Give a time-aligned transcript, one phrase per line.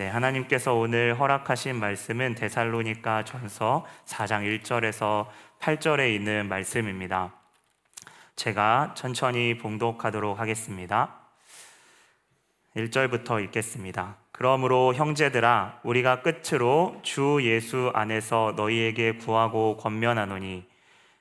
[0.00, 5.26] 네, 하나님께서 오늘 허락하신 말씀은 데살로니가 전서 4장 1절에서
[5.60, 7.34] 8절에 있는 말씀입니다.
[8.34, 11.18] 제가 천천히 봉독하도록 하겠습니다.
[12.78, 14.16] 1절부터 읽겠습니다.
[14.32, 20.66] 그러므로 형제들아 우리가 끝으로 주 예수 안에서 너희에게 구하고 권면하노니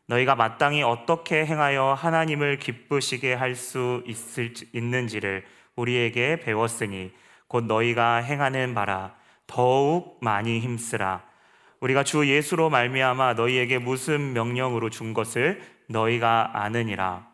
[0.05, 4.05] 너희가 마땅히 어떻게 행하여 하나님을 기쁘시게 할 수
[4.71, 7.11] 있는지를 우리에게 배웠으니
[7.50, 9.16] 곧 너희가 행하는 바라
[9.47, 11.23] 더욱 많이 힘쓰라.
[11.80, 17.27] 우리가 주 예수로 말미암아 너희에게 무슨 명령으로 준 것을 너희가 아느니라.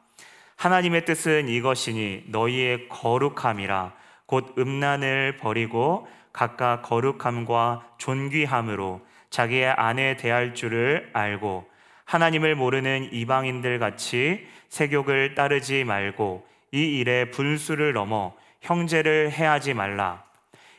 [0.56, 3.94] 하나님의 뜻은 이것이니 너희의 거룩함이라.
[4.26, 11.68] 곧 음란을 버리고 각각 거룩함과 존귀함으로 자기의 아내 대할 줄을 알고
[12.06, 18.34] 하나님을 모르는 이방인들 같이 세욕을 따르지 말고 이 일에 분수를 넘어
[18.66, 20.24] 형제를 해하지 말라.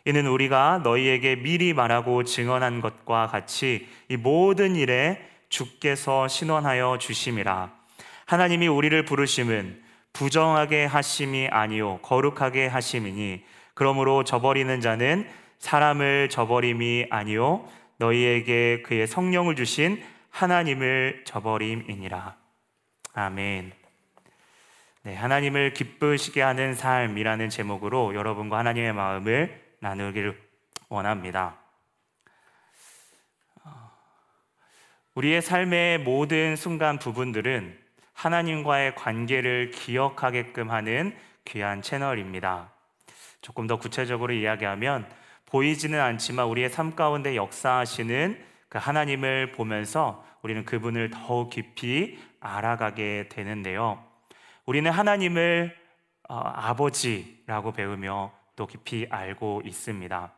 [0.05, 7.73] 이는 우리가 너희에게 미리 말하고 증언한 것과 같이 이 모든 일에 주께서 신원하여 주심이라.
[8.27, 17.69] 하나님이 우리를 부르심은 부정하게 하심이 아니요 거룩하게 하심이니 그러므로 저버리는 자는 사람을 저버림이 아니요
[17.99, 22.37] 너희에게 그의 성령을 주신 하나님을 저버림이니라.
[23.15, 23.86] 아멘.
[25.07, 30.37] 네, 하나님을 기쁘시게 하는 삶이라는 제목으로 여러분과 하나님의 마음을 나누기를
[30.89, 31.55] 원합니다.
[35.15, 37.79] 우리의 삶의 모든 순간 부분들은
[38.15, 42.73] 하나님과의 관계를 기억하게끔 하는 귀한 채널입니다.
[43.43, 45.09] 조금 더 구체적으로 이야기하면
[45.45, 54.06] 보이지는 않지만 우리의 삶 가운데 역사하시는 그 하나님을 보면서 우리는 그분을 더욱 깊이 알아가게 되는데요.
[54.67, 55.77] 우리는 하나님을
[56.29, 60.33] 어, 아버지라고 배우며 또 깊이 알고 있습니다.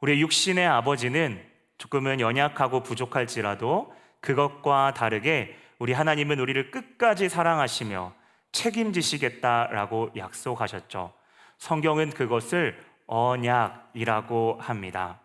[0.00, 1.40] 우리 육신의 아버지는
[1.78, 8.12] 조금은 연약하고 부족할지라도 그것과 다르게 우리 하나님은 우리를 끝까지 사랑하시며
[8.50, 11.12] 책임지시겠다라고 약속하셨죠.
[11.58, 15.20] 성경은 그것을 언약이라고 합니다.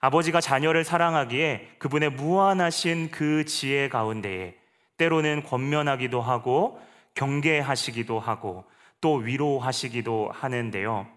[0.00, 4.56] 아버지가 자녀를 사랑하기에 그분의 무한하신 그 지혜 가운데에
[4.98, 6.80] 때로는 권면하기도 하고
[7.16, 8.64] 경계하시기도 하고
[9.00, 11.08] 또 위로하시기도 하는데요.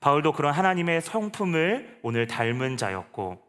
[0.00, 3.40] 바울도 그런 하나님의 성품을 오늘 닮은 자였고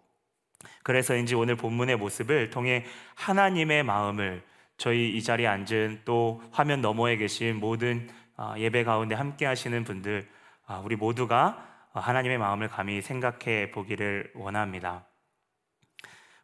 [0.84, 4.44] 그래서인지 오늘 본문의 모습을 통해 하나님의 마음을
[4.78, 10.28] 저희 이 자리에 앉은 또 화면 너머에 계신 모든 아, 예배 가운데 함께 하시는 분들
[10.66, 15.06] 아, 우리 모두가 하나님의 마음을 감히 생각해 보기를 원합니다.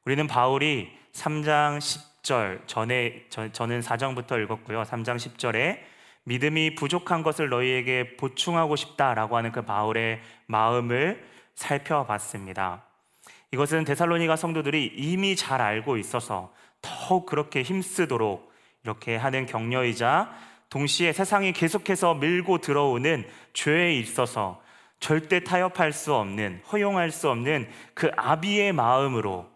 [0.05, 1.79] 우리는 바울이 3장
[2.23, 4.83] 10절 전에 저, 저는 4장부터 읽었고요.
[4.83, 5.79] 3장 10절에
[6.23, 11.25] 믿음이 부족한 것을 너희에게 보충하고 싶다라고 하는 그 바울의 마음을
[11.55, 12.83] 살펴봤습니다.
[13.51, 18.51] 이것은 데살로니가 성도들이 이미 잘 알고 있어서 더욱 그렇게 힘쓰도록
[18.83, 20.31] 이렇게 하는 격려이자
[20.69, 24.61] 동시에 세상이 계속해서 밀고 들어오는 죄에 있어서
[24.99, 29.49] 절대 타협할 수 없는 허용할 수 없는 그 아비의 마음으로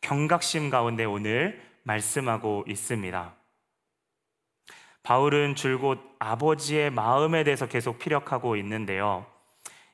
[0.00, 3.34] 경각심 가운데 오늘 말씀하고 있습니다.
[5.02, 9.26] 바울은 줄곧 아버지의 마음에 대해서 계속 피력하고 있는데요.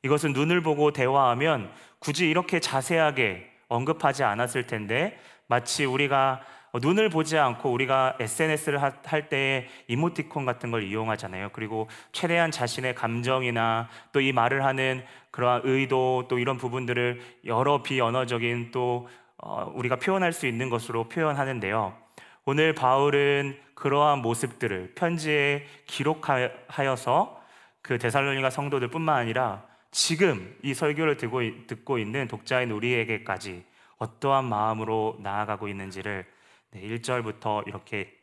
[0.03, 6.43] 이것은 눈을 보고 대화하면 굳이 이렇게 자세하게 언급하지 않았을 텐데 마치 우리가
[6.75, 11.50] 눈을 보지 않고 우리가 SNS를 할 때에 이모티콘 같은 걸 이용하잖아요.
[11.53, 18.70] 그리고 최대한 자신의 감정이나 또 이 말을 하는 그러한 의도 또 이런 부분들을 여러 비언어적인
[18.70, 19.27] 또 어,
[19.75, 21.97] 우리가 표현할 수 있는 것으로 표현하는데요.
[22.44, 27.41] 오늘 바울은 그러한 모습들을 편지에 기록하여서
[27.82, 33.65] 그 데살로니가 성도들뿐만 아니라 지금 이 설교를 듣고, 있는 독자인 우리에게까지
[33.99, 36.26] 어떠한 마음으로 나아가고 있는지를
[36.75, 38.15] 1절부터 이렇게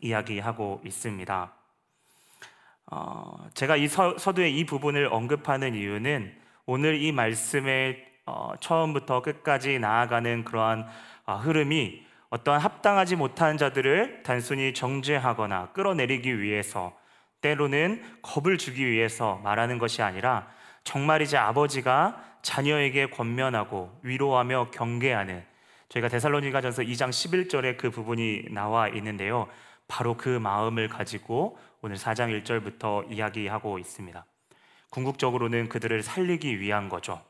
[0.00, 1.54] 이야기하고 있습니다.
[2.92, 6.34] 어, 제가 이 서, 두의 이 부분을 언급하는 이유는
[6.66, 10.86] 오늘 이 말씀의 어, 처음부터 끝까지 나아가는 그러한
[11.26, 16.96] 어, 흐름이 어떠한 합당하지 못한 자들을 단순히 정죄하거나 끌어내리기 위해서
[17.40, 20.46] 때로는 겁을 주기 위해서 말하는 것이 아니라
[20.84, 25.44] 정말 이제 아버지가 자녀에게 권면하고 위로하며 경계하는
[25.88, 29.48] 저희가 데살로니가전서 2장 11절에 그 부분이 나와 있는데요.
[29.88, 34.24] 바로 그 마음을 가지고 오늘 4장 1절부터 이야기하고 있습니다.
[34.90, 37.20] 궁극적으로는 그들을 살리기 위한 거죠.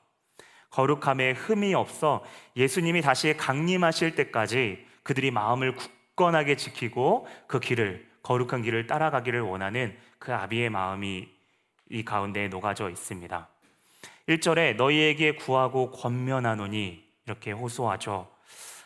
[0.70, 2.24] 거룩함에 흠이 없어
[2.56, 10.34] 예수님이 다시 강림하실 때까지 그들이 마음을 굳건하게 지키고 그 길을 거룩한 길을 따라가기를 원하는 그
[10.34, 11.28] 아비의 마음이
[11.90, 13.48] 이 가운데 녹아져 있습니다.
[14.28, 18.28] 1절에 너희에게 구하고 권면하노니 이렇게 호소하죠.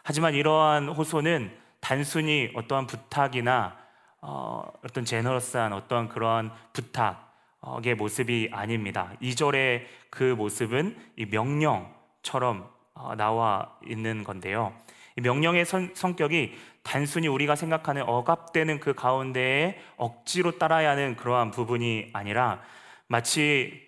[0.02, 3.76] 하지만 이러한 호소는 단순히 어떠한 부탁이나
[4.20, 9.12] 어, 어떤 제너러스한 어떤 그러한 부탁의 모습이 아닙니다.
[9.20, 14.72] 2절의 그 모습은 이 명령처럼 어, 나와 있는 건데요.
[15.18, 22.10] 이 명령의 선, 성격이 단순히 우리가 생각하는 억압되는 그 가운데에 억지로 따라야 하는 그러한 부분이
[22.12, 22.62] 아니라
[23.08, 23.82] 마치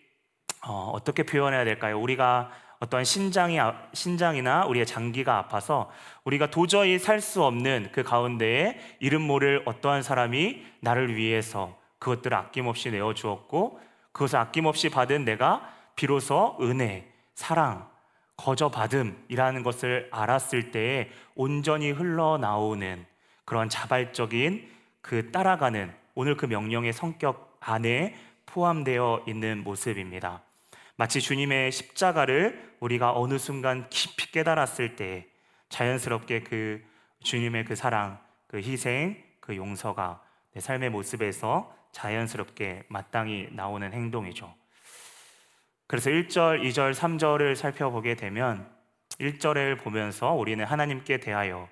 [0.67, 2.01] 어, 어떻게 표현해야 될까요?
[2.01, 2.51] 우리가
[2.81, 3.59] 어떠한 신장이
[3.93, 5.91] 신장이나 우리의 장기가 아파서
[6.25, 12.91] 우리가 도저히 살 수 없는 그 가운데에 이름 모를 어떠한 사람이 나를 위해서 그것들을 아낌없이
[12.91, 13.81] 내어 주었고
[14.13, 17.91] 그것을 아낌없이 받은 내가 비로소 은혜, 사랑,
[18.37, 23.07] 거저 받음이라는 것을 알았을 때에 온전히 흘러나오는
[23.47, 24.71] 그런 자발적인
[25.01, 28.15] 그 따라가는 오늘 그 명령의 성격 안에
[28.47, 30.43] 포함되어 있는 모습입니다.
[30.97, 35.27] 마치 주님의 십자가를 우리가 어느 순간 깊이 깨달았을 때
[35.69, 36.83] 자연스럽게 그
[37.23, 40.23] 주님의 그 사랑, 그 희생, 그 용서가
[40.53, 44.55] 내 삶의 모습에서 자연스럽게 마땅히 나오는 행동이죠.
[45.87, 48.69] 그래서 1절, 2절, 3절을 살펴보게 되면
[49.21, 51.69] 1절을 보면서 우리는 하나님께 대하여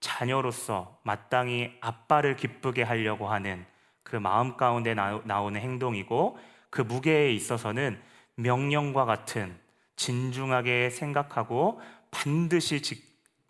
[0.00, 3.64] 자녀로서 마땅히 아빠를 기쁘게 하려고 하는
[4.02, 6.38] 그 마음 가운데 나오는 행동이고
[6.68, 8.00] 그 무게에 있어서는
[8.36, 9.58] 명령과 같은
[9.96, 11.80] 진중하게 생각하고
[12.10, 13.02] 반드시 지,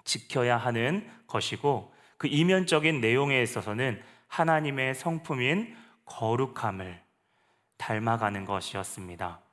[0.04, 7.02] 지켜야 하는 것이고 그 이면적인 내용에 있어서는 하나님의 성품인 거룩함을
[7.78, 9.43] 닮아가는 것이었습니다.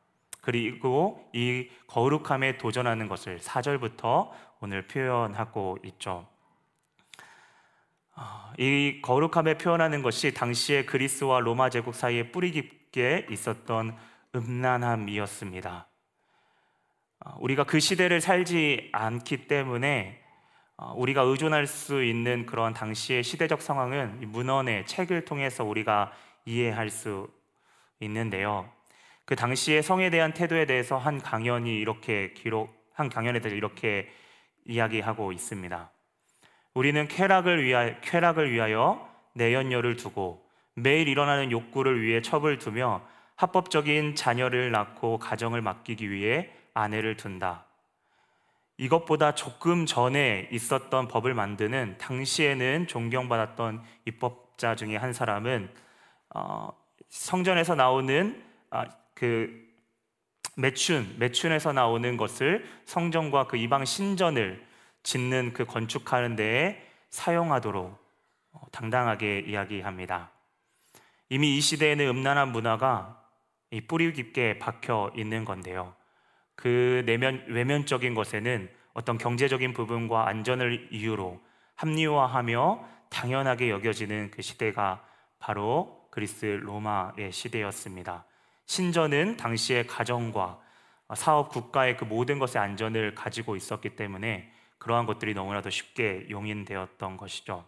[0.41, 4.29] 그리고 이 거룩함에 도전하는 것을 4절부터
[4.59, 6.27] 오늘 표현하고 있죠.
[8.13, 13.95] 아, 이 거룩함에 표현하는 것이 당시의 그리스와 로마 제국 사이에 뿌리 깊게 있었던
[14.35, 15.87] 음란함이었습니다.
[17.23, 20.21] 어, 우리가 그 시대를 살지 않기 때문에
[20.77, 26.11] 어, 우리가 의존할 수 있는 그런 당시의 시대적 상황은 문헌의 책을 통해서 우리가
[26.45, 27.29] 이해할 수
[27.99, 28.71] 있는데요.
[29.25, 34.09] 그 당시의 성에 대한 태도에 대해서 한 강연이 이렇게 기록 한 강연에 대해서 이렇게
[34.65, 35.91] 이야기하고 있습니다.
[36.73, 44.71] 우리는 쾌락을 위하여, 쾌락을 위하여 내연녀를 두고 매일 일어나는 욕구를 위해 첩을 두며 합법적인 자녀를
[44.71, 47.65] 낳고 가정을 맡기기 위해 아내를 둔다.
[48.77, 55.69] 이것보다 조금 전에 있었던 법을 만드는 당시에는 존경받았던 입법자 중에 한 사람은
[56.33, 56.69] 어,
[57.09, 59.69] 성전에서 나오는 아, 그
[60.57, 64.65] 매춘 매춘에서 나오는 것을 성전과 그 이방 신전을
[65.03, 67.97] 짓는 그 건축하는 데에 사용하도록
[68.53, 70.31] 어, 당당하게 이야기합니다.
[71.29, 73.21] 이미 이 시대에는 음란한 문화가
[73.71, 75.95] 이 뿌리 깊게 박혀 있는 건데요.
[76.55, 81.41] 그 내면 외면적인 것에는 어떤 경제적인 부분과 안전을 이유로
[81.75, 85.03] 합리화하며 당연하게 여겨지는 그 시대가
[85.39, 88.25] 바로 그리스 로마의 시대였습니다.
[88.71, 90.57] 신전은 당시의 가정과
[91.15, 97.65] 사업 국가의 그 모든 것의 안전을 가지고 있었기 때문에 그러한 것들이 너무나도 쉽게 용인되었던 것이죠.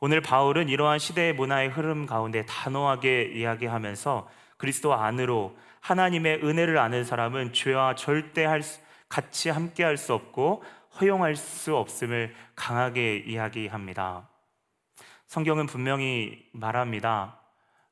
[0.00, 4.28] 오늘 바울은 이러한 시대의 문화의 흐름 가운데 단호하게 이야기하면서
[4.58, 10.62] 그리스도 안으로 하나님의 은혜를 아는 사람은 죄와 절대 할 수, 같이 함께 할 수 없고
[11.00, 14.28] 허용할 수 없음을 강하게 이야기합니다.
[15.28, 17.40] 성경은 분명히 말합니다.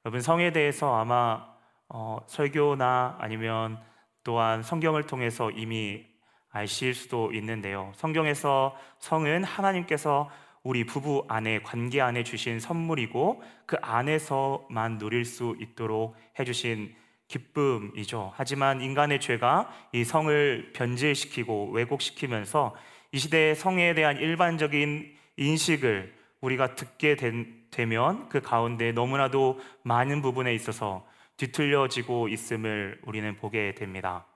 [0.05, 1.50] 여러분 성에 대해서 아마
[1.93, 3.79] 어, 설교나 아니면
[4.23, 6.07] 또한 성경을 통해서 이미
[6.51, 7.93] 아실 수도 있는데요.
[7.97, 10.31] 성경에서 성은 하나님께서
[10.63, 16.95] 우리 부부 안에 관계 안에 주신 선물이고 그 안에서만 누릴 수 있도록 해주신
[17.29, 18.33] 기쁨이죠.
[18.35, 22.75] 하지만 인간의 죄가 이 성을 변질시키고 왜곡시키면서
[23.13, 30.55] 이 시대의 성에 대한 일반적인 인식을 우리가 듣게 된, 되면 그 가운데 너무나도 많은 부분에
[30.55, 31.10] 있어서
[31.41, 34.27] 뒤틀려지고 있음을 우리는 보게 됩니다.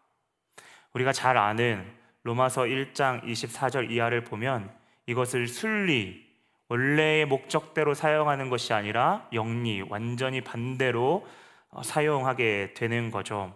[0.94, 1.84] 우리가 잘 아는
[2.22, 4.74] 로마서 1장 24절 이하를 보면
[5.06, 6.24] 이것을 순리,
[6.68, 11.26] 원래의 목적대로 사용하는 것이 아니라 영리, 완전히 반대로
[11.68, 13.54] 어, 사용하게 되는 거죠.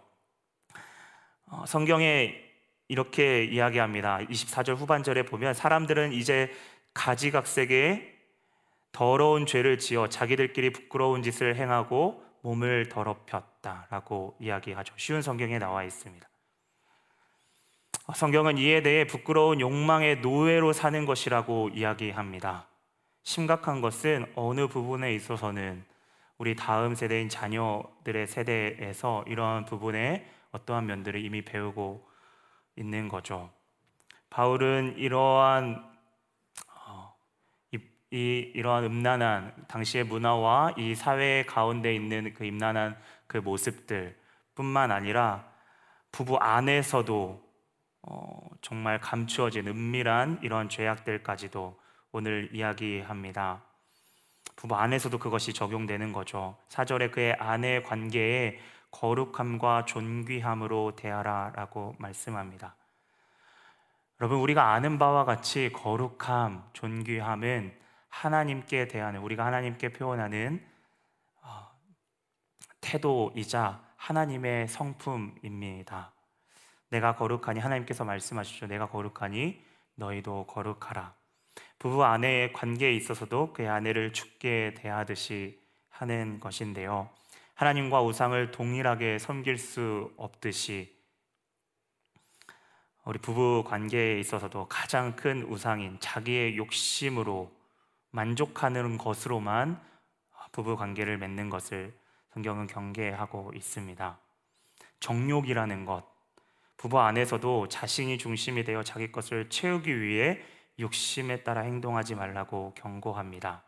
[1.46, 2.34] 어, 성경에
[2.88, 4.18] 이렇게 이야기합니다.
[4.18, 6.52] 24절 후반절에 보면 사람들은 이제
[6.92, 8.14] 가지각색의
[8.92, 14.94] 더러운 죄를 지어 자기들끼리 부끄러운 짓을 행하고 몸을 더럽혔다라고 이야기하죠.
[14.96, 16.28] 쉬운 성경에 나와 있습니다.
[18.14, 22.66] 성경은 이에 대해 부끄러운 욕망의 노예로 사는 것이라고 이야기합니다.
[23.22, 25.84] 심각한 것은 어느 부분에 있어서는
[26.38, 32.08] 우리 다음 세대인 자녀들의 세대에서 이러한 부분에 어떠한 면들을 이미 배우고
[32.76, 33.50] 있는 거죠.
[34.30, 35.97] 바울은 이러한 어,
[38.10, 42.96] 이, 이 이러한 음란한 당시의 문화와 이 사회 가운데 있는 그 음란한
[43.26, 45.48] 그 모습들뿐만 아니라
[46.12, 47.48] 부부 안에서도
[48.02, 51.78] 어, 정말 감추어진 은밀한 이런 죄악들까지도
[52.12, 53.62] 오늘 이야기합니다.
[54.56, 56.56] 부부 안에서도 그것이 적용되는 거죠.
[56.68, 58.58] 사절에 그의 아내 관계에
[58.90, 62.74] 거룩함과 존귀함으로 대하라라고 말씀합니다.
[64.20, 70.64] 여러분 우리가 아는 바와 같이 거룩함, 존귀함은 하나님께 대하는 우리가 하나님께 표현하는
[71.42, 71.68] 어,
[72.80, 76.12] 태도이자 하나님의 성품입니다.
[76.90, 78.66] 내가 거룩하니 하나님께서 말씀하시죠.
[78.66, 79.62] 내가 거룩하니
[79.94, 81.14] 너희도 거룩하라.
[81.78, 85.60] 부부 아내의 관계에 있어서도 그의 아내를 죽게 대하듯이
[85.90, 87.10] 하는 것인데요.
[87.54, 90.96] 하나님과 우상을 동일하게 섬길 수 없듯이
[93.04, 97.50] 우리 부부 관계에 있어서도 가장 큰 우상인 자기의 욕심으로
[98.10, 99.80] 만족하는 것으로만
[100.52, 101.96] 부부 관계를 맺는 것을
[102.32, 104.18] 성경은 경계하고 있습니다.
[105.00, 106.04] 정욕이라는 것,
[106.76, 110.40] 부부 안에서도 자신이 중심이 되어 자기 것을 채우기 위해
[110.78, 113.62] 욕심에 따라 행동하지 말라고 경고합니다.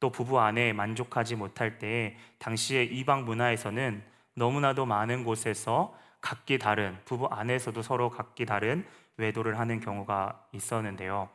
[0.00, 4.02] 또 부부 안에 만족하지 못할 때 당시의 이방 문화에서는
[4.34, 8.86] 너무나도 많은 곳에서 각기 다른 부부 안에서도 서로 각기 다른
[9.18, 11.28] 외도를 하는 경우가 있었는데요.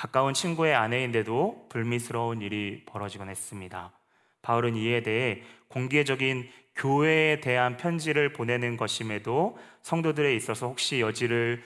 [0.00, 3.92] 가까운 친구의 아내인데도 불미스러운 일이 벌어지곤 했습니다.
[4.40, 11.62] 바울은 이에 대해 공개적인 교회에 대한 편지를 보내는 것임에도 성도들에 있어서 혹시 여지를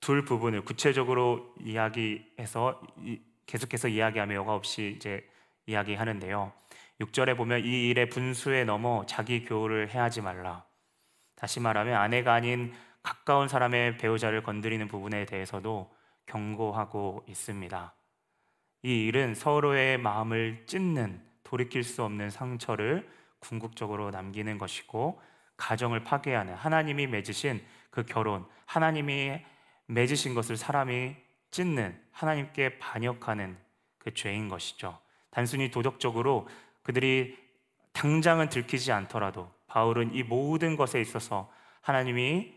[0.00, 2.82] 둘 부분을 구체적으로 이야기해서
[3.46, 5.24] 계속해서 이야기하며 여과 없이 이제
[5.66, 6.52] 이야기하는데요.
[7.00, 10.64] 6절에 보면 이 일의 분수에 넘어 자기 교우를 해하지 말라.
[11.36, 15.96] 다시 말하면 아내가 아닌 가까운 사람의 배우자를 건드리는 부분에 대해서도
[16.28, 17.94] 경고하고 있습니다.
[18.82, 23.08] 이 일은 서로의 마음을 찢는 돌이킬 수 없는 상처를
[23.40, 25.20] 궁극적으로 남기는 것이고
[25.56, 29.40] 가정을 파괴하는 하나님이 맺으신 그 결혼, 하나님이
[29.86, 31.16] 맺으신 것을 사람이
[31.50, 33.56] 찢는 하나님께 반역하는
[33.98, 34.98] 그 죄인 것이죠.
[35.30, 36.48] 단순히 도덕적으로
[36.82, 37.36] 그들이
[37.92, 42.54] 당장은 들키지 않더라도 바울은 이 모든 것에 있어서 하나님이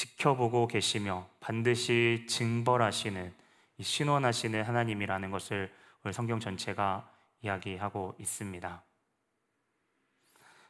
[0.00, 3.34] 지켜보고 계시며 반드시 징벌하시는
[3.80, 5.70] 신원하시는 하나님이라는 것을
[6.02, 7.10] 오늘 성경 전체가
[7.42, 8.82] 이야기하고 있습니다.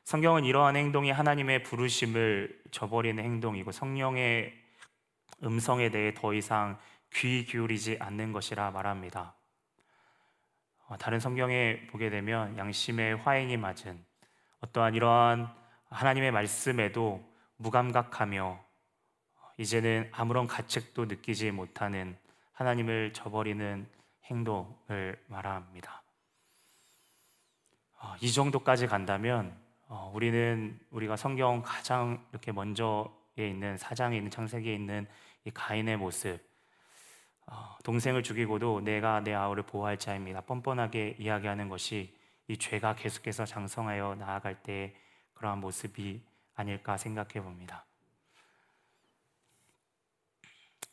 [0.03, 4.53] 성경은 이러한 행동이 하나님의 부르심을 저버리는 행동이고 성령의
[5.45, 6.79] 음성에 대해 더 이상
[7.15, 9.35] 귀 기울이지 않는 것이라 말합니다.
[10.89, 14.05] 어, 다른 성경에 보게 되면 양심의 화인이 맞은
[14.61, 15.55] 어떠한 이러한
[15.91, 17.25] 하나님의 말씀에도
[17.59, 18.70] 무감각하며
[19.61, 22.17] 이제는 아무런 가책도 느끼지 못하는
[22.55, 23.87] 하나님을 저버리는
[24.25, 26.03] 행동을 말합니다.
[27.99, 29.55] 어, 이 정도까지 간다면
[29.87, 35.07] 어, 우리는 우리가 성경 가장 이렇게 먼저에 있는 사장에 있는 창세기에 있는
[35.45, 36.41] 이 가인의 모습,
[37.47, 40.41] 어, 동생을 죽이고도 내가 내 아우를 보호할 자입니다.
[40.41, 42.17] 뻔뻔하게 이야기하는 것이
[42.49, 44.97] 이 죄가 계속해서 장성하여 나아갈 때
[45.35, 46.23] 그러한 모습이
[46.55, 47.85] 아닐까 생각해 봅니다.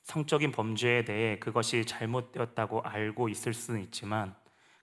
[0.08, 4.34] 성적인 범죄에 대해 그것이 잘못되었다고 알고 있을 수는 있지만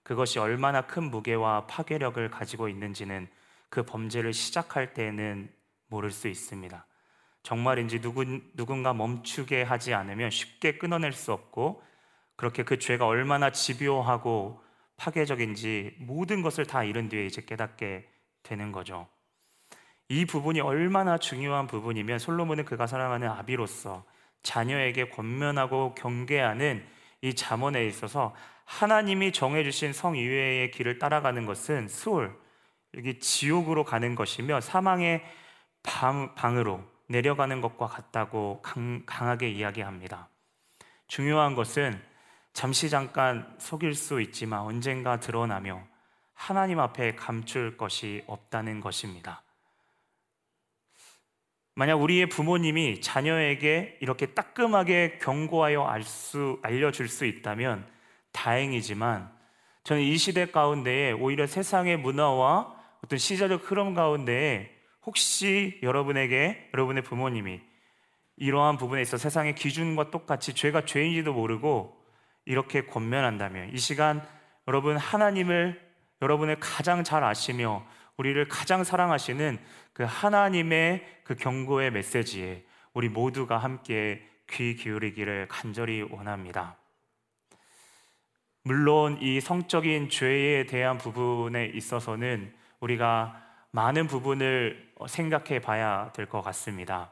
[0.02, 3.26] 그것이 얼마나 큰 무게와 파괴력을 가지고 있는지는
[3.70, 5.50] 그 범죄를 시작할 때는
[5.86, 6.86] 모를 수 있습니다.
[7.42, 11.82] 정말인지 누군, 누군가 멈추게 하지 않으면 쉽게 끊어낼 수 없고
[12.36, 14.62] 그렇게 그 죄가 얼마나 집요하고
[14.98, 18.06] 파괴적인지 모든 것을 다 잃은 뒤에 이제 깨닫게
[18.42, 19.08] 되는 거죠.
[20.10, 24.04] 이 부분이 얼마나 중요한 부분이면 솔로몬은 그가 사랑하는 아비로서
[24.44, 26.86] 자녀에게 권면하고 경계하는
[27.22, 28.34] 이 잠언에 있어서
[28.64, 32.34] 하나님이 정해주신 성 이외의 길을 따라가는 것은 수월
[32.96, 35.24] 여기 지옥으로 가는 것이며 사망의
[35.82, 40.28] 방, 방으로 내려가는 것과 같다고 강, 강하게 이야기합니다.
[41.08, 42.00] 중요한 것은
[42.52, 45.82] 잠시 잠깐 속일 수 있지만 언젠가 드러나며
[46.34, 49.43] 하나님 앞에 감출 것이 없다는 것입니다.
[51.76, 57.86] 만약 우리의 부모님이 자녀에게 이렇게 따끔하게 경고하여 알 수, 알려줄 수 있다면
[58.32, 59.30] 다행이지만
[59.82, 64.70] 저는 이 시대 가운데에 오히려 세상의 문화와 어떤 시절적 흐름 가운데에
[65.04, 67.60] 혹시 여러분에게 여러분의 부모님이
[68.36, 71.96] 이러한 부분에 있어 세상의 기준과 똑같이 죄가 죄인지도 모르고
[72.46, 74.26] 이렇게 권면한다면 이 시간
[74.68, 75.80] 여러분 하나님을
[76.22, 77.84] 여러분을 가장 잘 아시며
[78.16, 79.58] 우리를 가장 사랑하시는
[79.92, 86.76] 그 하나님의 그 경고의 메시지에 우리 모두가 함께 귀 기울이기를 간절히 원합니다.
[88.62, 93.42] 물론 이 성적인 죄에 대한 부분에 있어서는 우리가
[93.72, 97.10] 많은 부분을 생각해 봐야 될 것 같습니다.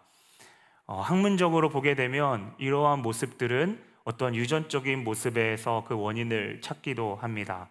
[0.87, 7.69] 어, 학문적으로 보게 되면 이러한 모습들은 어떤 유전적인 모습에서 그 원인을 찾기도 합니다.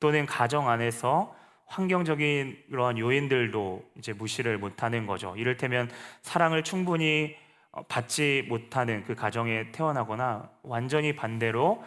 [0.00, 1.34] 또는 가정 안에서
[1.72, 5.34] 환경적인 그러한 요인들도 이제 무시를 못하는 거죠.
[5.38, 7.34] 이를테면 사랑을 충분히
[7.70, 11.82] 어, 받지 못하는 그 가정에 태어나거나 완전히 반대로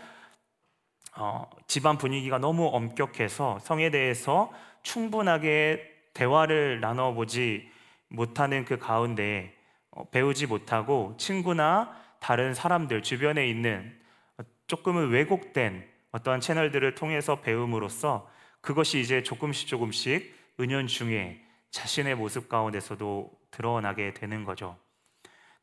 [1.16, 4.52] 어, 집안 분위기가 너무 엄격해서 성에 대해서
[4.82, 7.70] 충분하게 대화를 나눠보지
[8.08, 9.54] 못하는 그 가운데
[9.92, 13.96] 어, 배우지 못하고 친구나 다른 사람들 주변에 있는
[14.66, 18.28] 조금은 왜곡된 어떠한 채널들을 통해서 배움으로써
[18.66, 24.76] 그것이 이제 조금씩 조금씩 은연 중에 자신의 모습 가운데서도 드러나게 되는 거죠.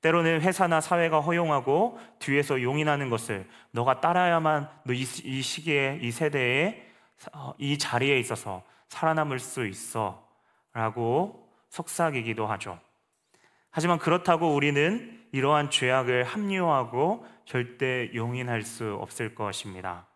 [0.02, 6.86] 때로는 회사나 사회가 허용하고 뒤에서 용인하는 것을 너가 따라야만 너 이 시기에 이 세대에
[7.32, 12.78] 어, 이 자리에 있어서 살아남을 수 있어라고 속삭이기도 하죠.
[13.70, 20.06] 하지만 그렇다고 우리는 이러한 죄악을 합리화하고 절대 용인할 수 없을 것입니다.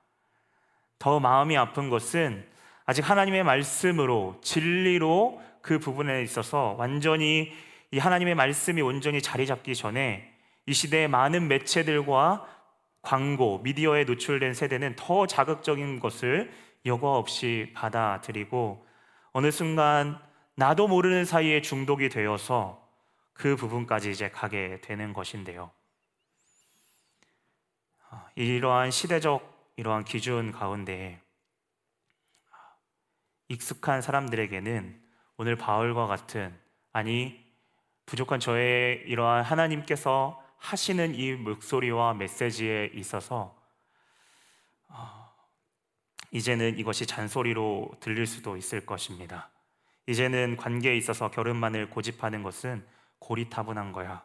[1.01, 2.55] 더 마음이 아픈 것은
[2.87, 7.53] 아직 하나님의 말씀으로 진리로 그 부분에 있어서 완전히
[7.91, 10.33] 이 하나님의 말씀이 온전히 자리 잡기 전에
[10.67, 12.47] 이 시대의 많은 매체들과
[13.03, 16.53] 광고, 미디어에 노출된 세대는 더 자극적인 것을
[16.85, 18.87] 여과 없이 받아들이고
[19.33, 20.19] 어느 순간
[20.55, 22.85] 나도 모르는 사이에 중독이 되어서
[23.33, 25.71] 그 부분까지 이제 가게 되는 것인데요.
[28.11, 31.21] 아, 이러한 시대적 이러한 기준 가운데
[33.49, 35.01] 익숙한 사람들에게는
[35.37, 36.59] 오늘 바울과 같은
[36.93, 37.45] 아니
[38.07, 43.57] 부족한 저의 이러한 하나님께서 하시는 이 목소리와 메시지에 있어서
[44.89, 45.33] 어,
[46.31, 49.51] 이제는 이것이 잔소리로 들릴 수도 있을 것입니다.
[50.07, 52.87] 이제는 관계에 있어서 결혼만을 고집하는 것은
[53.19, 54.25] 고리타분한 거야.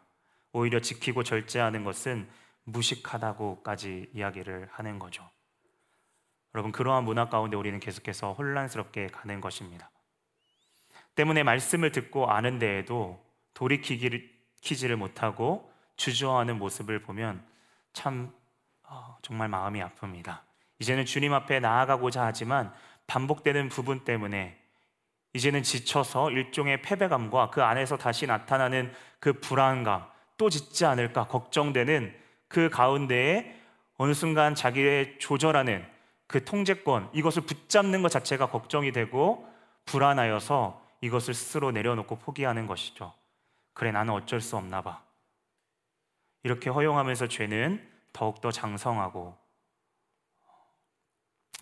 [0.52, 2.28] 오히려 지키고 절제하는 것은
[2.64, 5.28] 무식하다고까지 이야기를 하는 거죠.
[6.54, 9.90] 여러분, 그러한 문화 가운데 우리는 계속해서 혼란스럽게 가는 것입니다.
[11.14, 13.22] 때문에 말씀을 듣고 아는 데에도
[13.54, 17.44] 돌이키지를 못하고 주저하는 모습을 보면
[17.92, 18.32] 참
[18.84, 20.40] 어, 정말 마음이 아픕니다.
[20.78, 22.72] 이제는 주님 앞에 나아가고자 하지만
[23.06, 24.58] 반복되는 부분 때문에
[25.34, 30.04] 이제는 지쳐서 일종의 패배감과 그 안에서 다시 나타나는 그 불안감,
[30.36, 32.14] 또 짓지 않을까 걱정되는
[32.48, 33.58] 그 가운데에
[33.96, 35.86] 어느 순간 자기의 조절하는
[36.32, 39.46] 그 통제권, 이것을 붙잡는 것 자체가 걱정이 되고
[39.84, 43.12] 불안하여서 이것을 스스로 내려놓고 포기하는 것이죠.
[43.74, 45.04] 그래, 나는 어쩔 수 없나 봐.
[46.42, 49.36] 이렇게 허용하면서 죄는 더욱더 장성하고,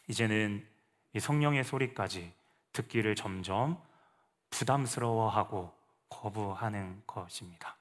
[0.06, 0.64] 이제는
[1.14, 2.32] 이 성령의 소리까지
[2.72, 3.76] 듣기를 점점
[4.50, 5.72] 부담스러워하고
[6.08, 7.76] 거부하는 것입니다.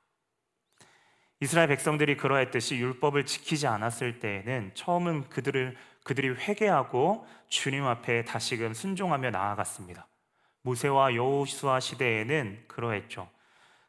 [1.39, 5.77] 이스라엘 백성들이 그러했듯이 율법을 지키지 않았을 때에는 처음은 그들을
[6.09, 10.07] 그들이 회개하고 주님 앞에 다시금 순종하며 나아갔습니다.
[10.63, 13.29] 모세와 여호수아 시대에는 그러했죠.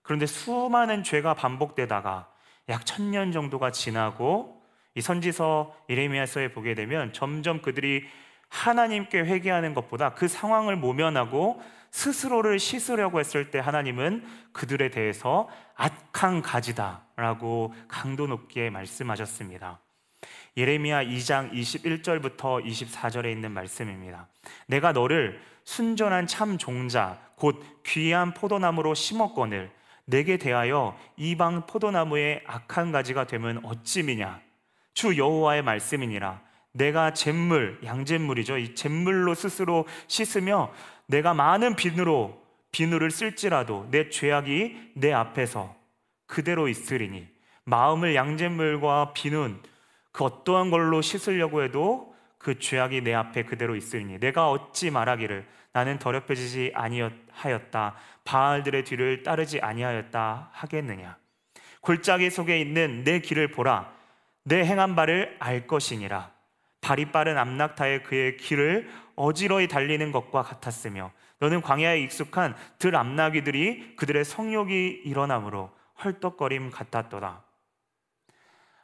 [0.02, 2.30] 그런데 수많은 죄가 반복되다가
[2.68, 4.62] 약 천년 정도가 지나고
[4.94, 8.04] 이 선지서 이레미야서에 보게 되면 점점 그들이
[8.50, 17.72] 하나님께 회개하는 것보다 그 상황을 모면하고 스스로를 씻으려고 했을 때 하나님은 그들에 대해서 악한 가지다라고
[17.88, 19.80] 강도 높게 말씀하셨습니다.
[20.56, 24.28] 예레미야 2장 21절부터 24절에 있는 말씀입니다.
[24.66, 29.70] 내가 너를 순전한 참 종자 곧 귀한 포도나무로 심었거늘
[30.04, 34.40] 내게 대하여 이방 포도나무의 악한 가지가 되면 어찌미냐?
[34.92, 36.40] 주 여호와의 말씀이니라.
[36.72, 38.58] 내가 잿물 양잿물이죠.
[38.58, 40.72] 이 잿물로 스스로 씻으며
[41.06, 42.40] 내가 많은 비누로
[42.72, 45.74] 비누를 쓸지라도 내 죄악이 내 앞에서
[46.26, 47.26] 그대로 있으리니
[47.64, 49.56] 마음을 양잿물과 비누
[50.20, 55.98] 그 어떠한 걸로 씻으려고 해도 그 죄악이 내 앞에 그대로 있으니 내가 어찌 말하기를 나는
[55.98, 57.94] 더럽혀지지 아니하였다.
[58.24, 61.16] 바알들의 뒤를 따르지 아니하였다 하겠느냐?
[61.80, 63.90] 골짜기 속에 있는 내 길을 보라.
[64.44, 66.30] 내 행한 바를 알 것이니라.
[66.82, 74.26] 발이 빠른 암낙타의 그의 길을 어지러이 달리는 것과 같았으며 너는 광야에 익숙한 들 암나귀들이 그들의
[74.26, 75.70] 성욕이 일어나므로
[76.04, 77.42] 헐떡거림 같았더라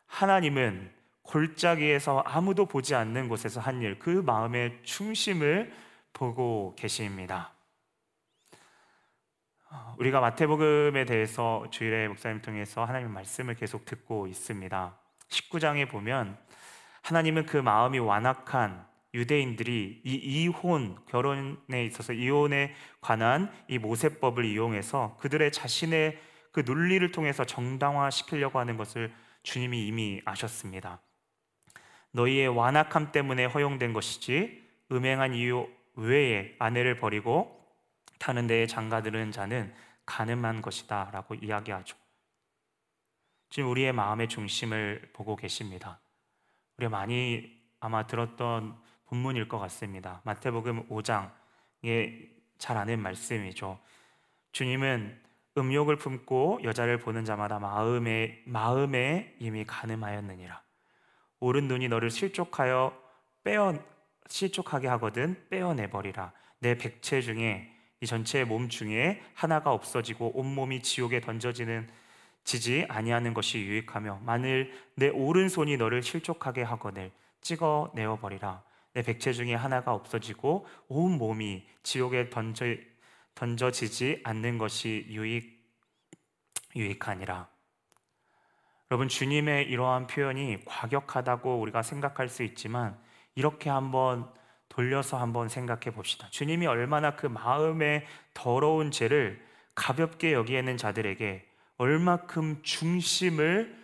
[0.07, 0.96] 하나님은
[1.27, 5.73] 골짜기에서 아무도 보지 않는 곳에서 한 일, 그 마음의 중심을
[6.13, 7.53] 보고 계십니다.
[9.99, 14.99] 우리가 마태복음에 대해서 주일에 목사님 통해서 하나님 말씀을 계속 듣고 있습니다.
[15.29, 16.39] 19장에 보면
[17.03, 25.53] 하나님은 그 마음이 완악한 유대인들이 이 이혼 결혼에 있어서 이혼에 관한 이 모세법을 이용해서 그들의
[25.53, 26.19] 자신의
[26.53, 29.13] 그 논리를 통해서 정당화 시키려고 하는 것을
[29.43, 31.01] 주님이 이미 아셨습니다.
[32.17, 37.63] 너희의 완악함 때문에 허용된 것이지 음행한 이유 외에 아내를 버리고
[38.19, 39.73] 타는 데에 장가드는 자는
[40.07, 41.97] 가늠한 것이다 라고 이야기하죠.
[43.51, 46.01] 지금 우리의 마음의 중심을 보고 계십니다.
[46.79, 48.77] 우리가 많이 아마 들었던
[49.07, 50.23] 본문일 것 같습니다.
[50.25, 53.79] 마태복음 5장에 잘 아는 말씀이죠.
[54.53, 55.21] 주님은
[55.59, 60.66] 음욕을 품고 여자를 보는 자마다 마음에 마음에 이미 가늠하였느니라.
[61.41, 62.97] 오른 눈이 너를 실족하여
[63.45, 63.79] 빼어
[64.29, 66.33] 실족하게 하거든 빼어내 버리라.
[66.59, 71.89] 내 백체 중에 이 전체 몸 중에 하나가 없어지고 온 몸이 지옥에 던져지는
[72.45, 78.63] 지지 아니하는 것이 유익하며 만일 내 오른손이 너를 실족하게 하거늘 찍어 내어 버리라.
[78.93, 82.67] 내 백체 중에 하나가 없어지고 온 몸이 지옥에 던져
[83.35, 85.57] 던져지지 않는 것이 유익
[86.75, 87.56] 유익하니라.
[88.91, 92.97] 여러분 주님의 이러한 표현이 과격하다고 우리가 생각할 수 있지만
[93.35, 94.29] 이렇게 한번
[94.69, 96.29] 돌려서 한번 생각해 봅시다.
[96.31, 99.45] 주님이 얼마나 그 마음의 더러운 죄를
[99.75, 101.47] 가볍게 여기는 자들에게
[101.79, 103.77] 얼마큼 중심을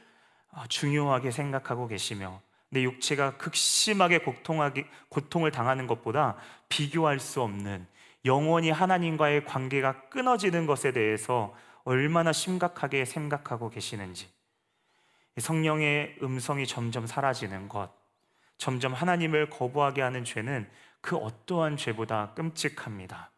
[0.51, 6.37] 어, 중요하게 생각하고 계시며 내 육체가 극심하게 고통하기, 고통을 당하는 것보다
[6.69, 7.87] 비교할 수 없는
[8.25, 14.29] 영원히 하나님과의 관계가 끊어지는 것에 대해서 얼마나 심각하게 생각하고 계시는지
[15.39, 17.91] 성령의 음성이 점점 사라지는 것
[18.59, 23.33] 점점 하나님을 거부하게 하는 죄는 그 어떠한 죄보다 끔찍합니다.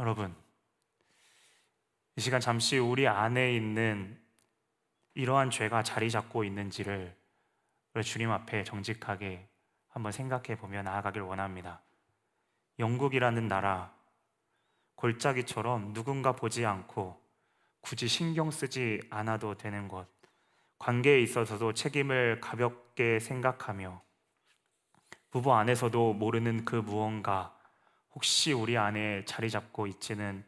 [0.00, 0.36] 여러분,
[2.16, 4.20] 이 시간 잠시 우리 안에 있는
[5.14, 7.16] 이러한 죄가 자리 잡고 있는지를
[8.04, 9.48] 주님 앞에 정직하게
[9.88, 11.80] 한번 생각해 보며 나아가길 원합니다.
[12.78, 13.92] 영국이라는 나라,
[14.94, 17.27] 골짜기처럼 누군가 보지 않고
[17.80, 20.06] 굳이 신경 쓰지 않아도 되는 것,
[20.78, 24.02] 관계에 있어서도 책임을 가볍게 생각하며
[25.30, 27.56] 부부 안에서도 모르는 그 무언가
[28.14, 30.44] 혹시 우리 안에 자리 잡고 있지는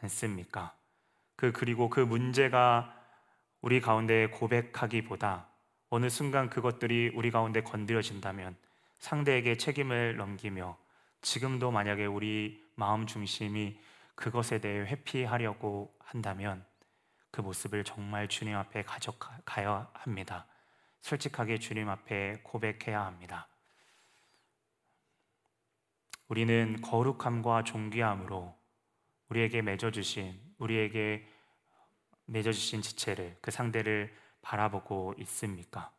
[0.00, 0.74] 않습니까?
[1.36, 2.94] 그 그리고 그 문제가
[3.60, 5.48] 우리 가운데 고백하기보다
[5.90, 8.56] 어느 순간 그것들이 우리 가운데 건드려진다면
[8.98, 10.76] 상대에게 책임을 넘기며
[11.22, 13.78] 지금도 만약에 우리 마음 중심이
[14.18, 16.66] 그것에 대해 회피하려고 한다면
[17.30, 20.44] 그 모습을 정말 주님 앞에 가져가야 합니다.
[21.02, 23.46] 솔직하게 주님 앞에 고백해야 합니다.
[26.26, 28.58] 우리는 거룩함과 존귀함으로
[29.28, 31.24] 우리에게 맺어주신 우리에게
[32.26, 35.92] 맺어주신 지체를 그 상대를 바라보고 있습니까?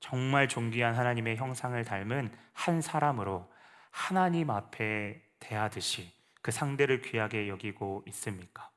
[0.00, 3.50] 정말 존귀한 하나님의 형상을 닮은 한 사람으로
[3.90, 6.17] 하나님 앞에 대하듯이
[6.48, 8.70] 그 상대를 귀하게 여기고 있습니까?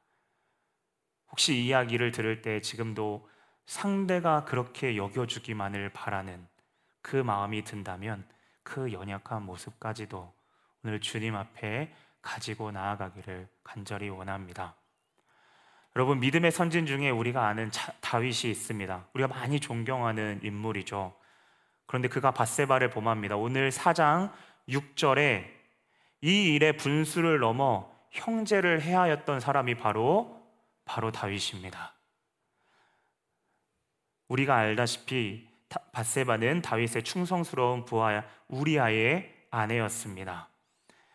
[1.30, 3.30] 혹시 이 이야기를 들을 때 지금도
[3.66, 6.46] 상대가 그렇게 여겨주기만을 바라는
[7.02, 8.28] 그 마음이 든다면
[8.62, 10.34] 그 연약한 모습까지도
[10.84, 14.76] 오늘 주님 앞에 가지고 나아가기를 간절히 원합니다.
[15.96, 19.08] 여러분 믿음의 선진 중에 우리가 아는 다윗이 있습니다.
[19.14, 21.16] 우리가 많이 존경하는 인물이죠.
[21.86, 23.38] 그런데 그가 바세바를 범합니다.
[23.38, 24.34] 오늘 4장
[24.68, 25.61] 6절에
[26.22, 30.40] 이 일의 분수를 넘어 형제를 해하였던 사람이 바로
[30.86, 31.96] 바로 다윗입니다.
[34.28, 35.48] 우리가 알다시피
[35.92, 40.50] 바세바는 다윗의 충성스러운 부하 우리아의 아내였습니다.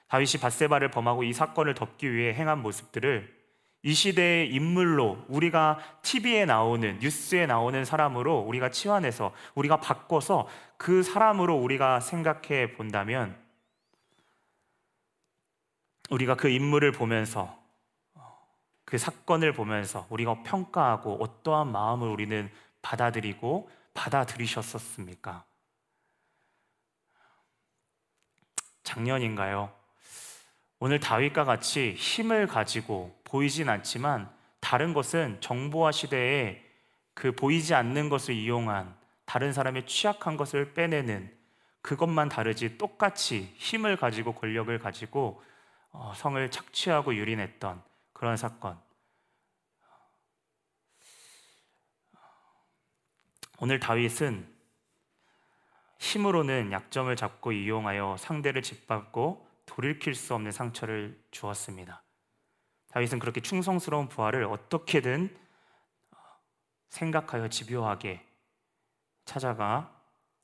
[0.08, 3.34] 다윗이 바세바를 범하고 이 사건을 덮기 위해 행한 모습들을
[3.82, 11.56] 이 시대의 인물로 우리가 TV에 나오는 뉴스에 나오는 사람으로 우리가 치환해서 우리가 바꿔서 그 사람으로
[11.56, 13.45] 우리가 생각해 본다면
[16.10, 17.58] 우리가 그 인물을 보면서
[18.84, 22.50] 그 사건을 보면서 우리가 평가하고 어떠한 마음을 우리는
[22.82, 25.44] 받아들이고 받아들이셨었습니까?
[28.84, 29.72] 작년인가요?
[30.78, 36.62] 오늘 다윗과 같이 힘을 가지고 보이진 않지만 다른 것은 정보화 시대에
[37.14, 41.34] 그 보이지 않는 것을 이용한 다른 사람의 취약한 것을 빼내는
[41.80, 45.46] 그것만 다르지 똑같이 힘을 가지고 권력을 가지고 어,
[46.14, 47.82] 성을 착취하고 유린했던
[48.12, 48.80] 그런 사건.
[53.58, 54.54] 오늘 다윗은
[55.98, 62.02] 힘으로는 약점을 잡고 이용하여 상대를 짓밟고 돌이킬 수 없는 상처를 주었습니다.
[62.90, 65.36] 다윗은 그렇게 충성스러운 부하를 어떻게든
[66.88, 68.24] 생각하여 집요하게
[69.24, 69.92] 찾아가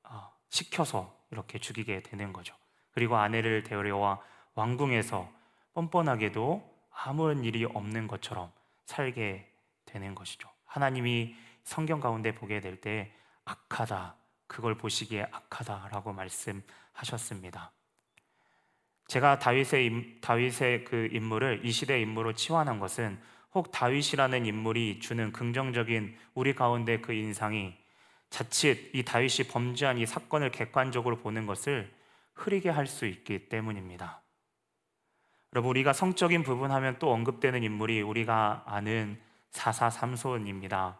[0.02, 2.54] 어, 시켜서 이렇게 죽이게 되는 거죠.
[2.92, 4.20] 그리고 아내를 데려와
[4.54, 5.41] 왕궁에서
[5.74, 8.50] 뻔뻔하게도 아무런 일이 없는 것처럼
[8.86, 9.50] 살게
[9.86, 10.48] 되는 것이죠.
[10.64, 13.12] 하나님이 성경 가운데 보게 될 때
[13.44, 17.72] 악하다, 그걸 보시기에 악하다라고 말씀하셨습니다.
[19.08, 23.20] 제가 다윗의 다윗의 그 인물을 이 시대 인물로 치환한 것은
[23.54, 27.74] 혹 다윗이라는 인물이 주는 긍정적인 우리 가운데 그 인상이
[28.30, 31.92] 자칫 이 다윗이 범죄한 이 사건을 객관적으로 보는 것을
[32.34, 34.21] 흐리게 할 수 있기 때문입니다.
[35.54, 40.98] 여러분 우리가 성적인 부분 하면 또 언급되는 인물이 우리가 아는 사사 삼손입니다.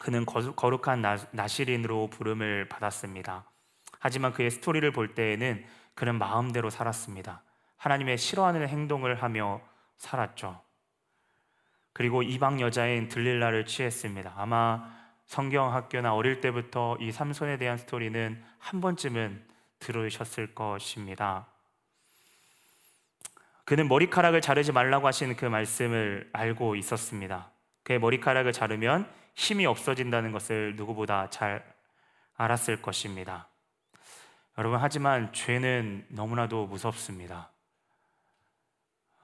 [0.00, 3.44] 그는 거룩한 나시린으로 부름을 받았습니다.
[3.98, 7.42] 하지만 그의 스토리를 볼 때에는 그는 마음대로 살았습니다.
[7.76, 9.60] 하나님의 싫어하는 행동을 하며
[9.96, 10.60] 살았죠.
[11.92, 14.34] 그리고 이방 여자인 들릴라를 취했습니다.
[14.36, 14.88] 아마
[15.26, 19.44] 성경 학교나 어릴 때부터 이 삼손에 대한 스토리는 한 번쯤은
[19.80, 21.51] 들으셨을 것입니다.
[23.72, 27.50] 그는 머리카락을 자르지 말라고 하신 그 말씀을 알고 있었습니다.
[27.84, 31.64] 그의 머리카락을 자르면 힘이 없어진다는 것을 누구보다 잘
[32.36, 33.48] 알았을 것입니다.
[34.58, 37.50] 여러분, 하지만 죄는 너무나도 무섭습니다.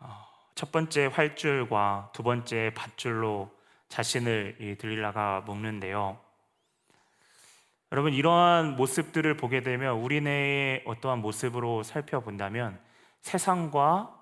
[0.00, 0.08] 어,
[0.54, 3.54] 첫 번째 활줄과 두 번째 밧줄로
[3.88, 6.18] 자신을 들릴라가 묶는데요.
[7.92, 12.80] 여러분, 이러한 모습들을 보게 되면 우리네의 어떠한 모습으로 살펴본다면
[13.20, 14.17] 세상과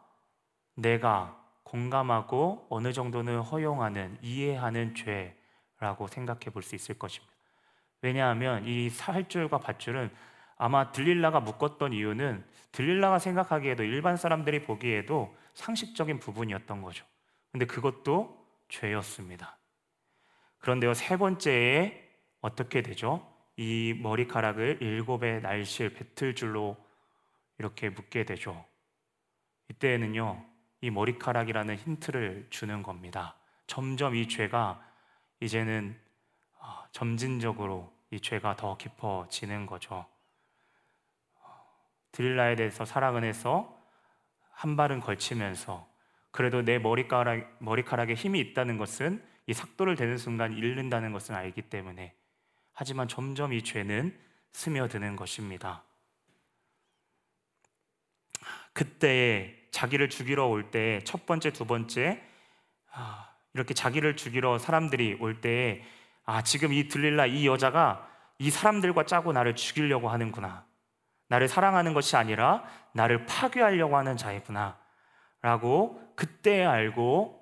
[0.76, 7.34] 내가 공감하고 어느 정도는 허용하는, 이해하는 죄라고 생각해 볼 수 있을 것입니다.
[8.02, 10.10] 왜냐하면 이 살줄과 밧줄은
[10.58, 17.04] 아마 들릴라가 묶었던 이유는 들릴라가 생각하기에도 일반 사람들이 보기에도 상식적인 부분이었던 거죠.
[17.50, 19.58] 근데 그것도 죄였습니다.
[20.58, 22.06] 그런데요, 세 번째에
[22.40, 23.26] 어떻게 되죠?
[23.56, 26.76] 이 머리카락을 일곱의 날실 배틀줄로
[27.58, 28.64] 이렇게 묶게 되죠.
[29.70, 30.44] 이때에는요,
[30.86, 33.34] 이 머리카락이라는 힌트를 주는 겁니다.
[33.66, 34.80] 점점 이 죄가
[35.40, 35.98] 이제는
[36.60, 40.06] 어, 점진적으로 이 죄가 더 깊어지는 거죠.
[42.12, 43.76] 드릴라에 대해서 사랑을 해서
[44.52, 45.88] 한 발은 걸치면서
[46.30, 52.14] 그래도 내 머리카락, 머리카락에 힘이 있다는 것은 이 삭도를 대는 순간 잃는다는 것을 알기 때문에
[52.72, 54.16] 하지만 점점 이 죄는
[54.52, 55.82] 스며드는 것입니다.
[58.72, 62.22] 그때에 자기를 죽이러 올 때 첫 번째, 두 번째
[62.94, 65.82] 아, 이렇게 자기를 죽이러 사람들이 올 때에
[66.24, 68.08] 아 지금 이 들릴라 이 여자가
[68.38, 70.64] 이 사람들과 짜고 나를 죽이려고 하는구나.
[71.28, 74.78] 나를 사랑하는 것이 아니라 나를 파괴하려고 하는 자이구나.
[75.42, 77.38] 라고 그때 알고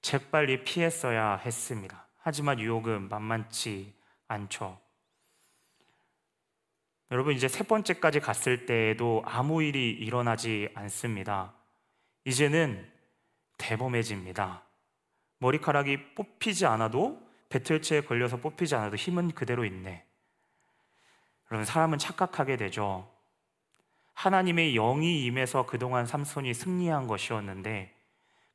[0.00, 2.06] 재빨리 피했어야 했습니다.
[2.22, 3.94] 하지만 유혹은 만만치
[4.28, 4.80] 않죠.
[7.12, 11.52] 여러분 이제 세 번째까지 갔을 때에도 아무 일이 일어나지 않습니다.
[12.24, 12.90] 이제는
[13.58, 14.62] 대범해집니다.
[15.36, 17.20] 머리카락이 뽑히지 않아도
[17.50, 20.06] 배틀체에 걸려서 뽑히지 않아도 힘은 그대로 있네.
[21.50, 23.06] 여러분 사람은 착각하게 되죠.
[24.14, 27.94] 하나님의 영이 임해서 그동안 삼손이 승리한 것이었는데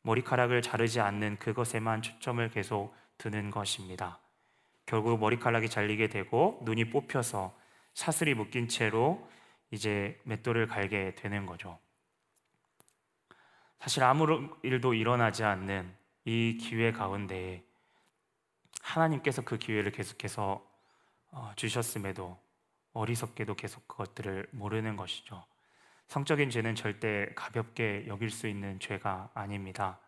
[0.02, 4.18] 머리카락을 자르지 않는 그것에만 초점을 계속 두는 것입니다.
[4.88, 7.67] 결국 머리카락이 잘리게 되고 눈이 뽑혀서
[7.98, 9.28] 사슬이 묶인 채로
[9.72, 11.80] 이제 맷돌을 갈게 되는 거죠.
[13.80, 15.92] 사실 아무 일도 일어나지 않는
[16.24, 17.64] 이 기회 가운데
[18.84, 20.64] 하나님께서 그 기회를 계속해서
[21.32, 22.38] 어, 주셨음에도
[22.94, 25.44] 어리석게도 계속 그것들을 모르는 것이죠.
[26.08, 30.00] 성적인 죄는 절대 가볍게 여길 수 있는 죄가 아닙니다.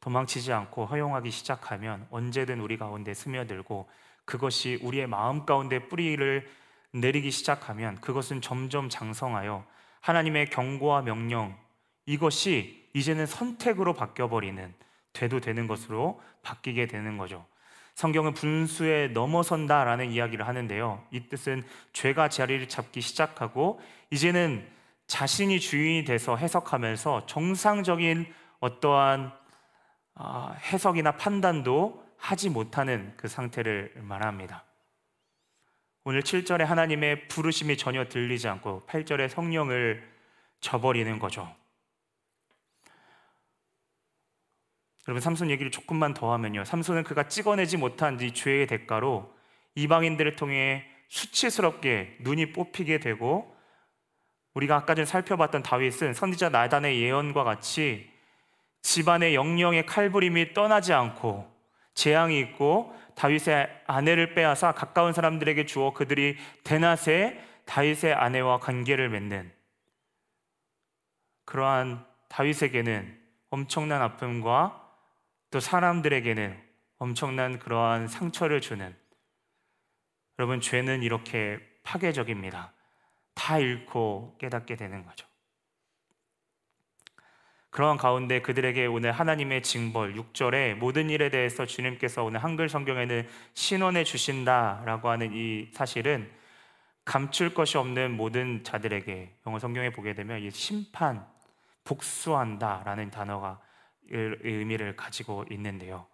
[0.00, 3.88] 도망치지 않고 허용하기 시작하면 언제든 우리 가운데 스며들고
[4.26, 6.65] 그것이 우리의 마음 가운데 뿌리를
[7.00, 9.64] 내리기 시작하면 그것은 점점 장성하여
[10.00, 11.56] 하나님의 경고와 명령
[12.06, 14.74] 이것이 이제는 선택으로 바뀌어버리는
[15.12, 17.44] 돼도 되는 것으로 바뀌게 되는 거죠.
[17.94, 21.02] 성경은 분수에 넘어선다라는 이야기를 하는데요.
[21.10, 23.80] 이 뜻은 죄가 자리를 잡기 시작하고
[24.10, 24.66] 이제는
[25.06, 29.32] 자신이 주인이 돼서 해석하면서 정상적인 어떠한
[30.14, 34.64] 아, 해석이나 판단도 하지 못하는 그 상태를 말합니다.
[36.08, 40.08] 오늘 7절에 하나님의 부르심이 전혀 들리지 않고 8절에 성령을
[40.60, 41.52] 저버리는 거죠.
[45.08, 46.64] 여러분 삼손 얘기를 조금만 더 하면요.
[46.64, 49.34] 삼손은 그가 찍어내지 못한 이 죄의 대가로
[49.74, 53.56] 이방인들을 통해 수치스럽게 눈이 뽑히게 되고
[54.54, 58.08] 우리가 아까 전에 살펴봤던 다윗은 선지자 나단의 예언과 같이
[58.82, 61.52] 집안의 영영의 칼부림이 떠나지 않고
[61.94, 69.52] 재앙이 있고 다윗의 아내를 빼앗아 가까운 사람들에게 주어 그들이 대낮에 다윗의 아내와 관계를 맺는
[71.46, 73.18] 그러한 다윗에게는
[73.50, 74.82] 엄청난 아픔과
[75.50, 76.62] 또 사람들에게는
[76.98, 78.94] 엄청난 그러한 상처를 주는
[80.38, 82.72] 여러분 죄는 이렇게 파괴적입니다.
[83.34, 85.26] 다 잃고 깨닫게 되는 거죠.
[87.76, 94.02] 그러한 가운데 그들에게 오늘 하나님의 징벌 6절에 모든 일에 대해서 주님께서 오늘 한글 성경에는 신원해
[94.02, 96.32] 주신다라고 하는 이 사실은
[97.04, 101.26] 감출 것이 없는 모든 자들에게 영어 성경에 보게 되면 이 심판
[101.84, 103.60] 복수한다라는 단어가
[104.08, 106.06] 의미를 가지고 있는데요.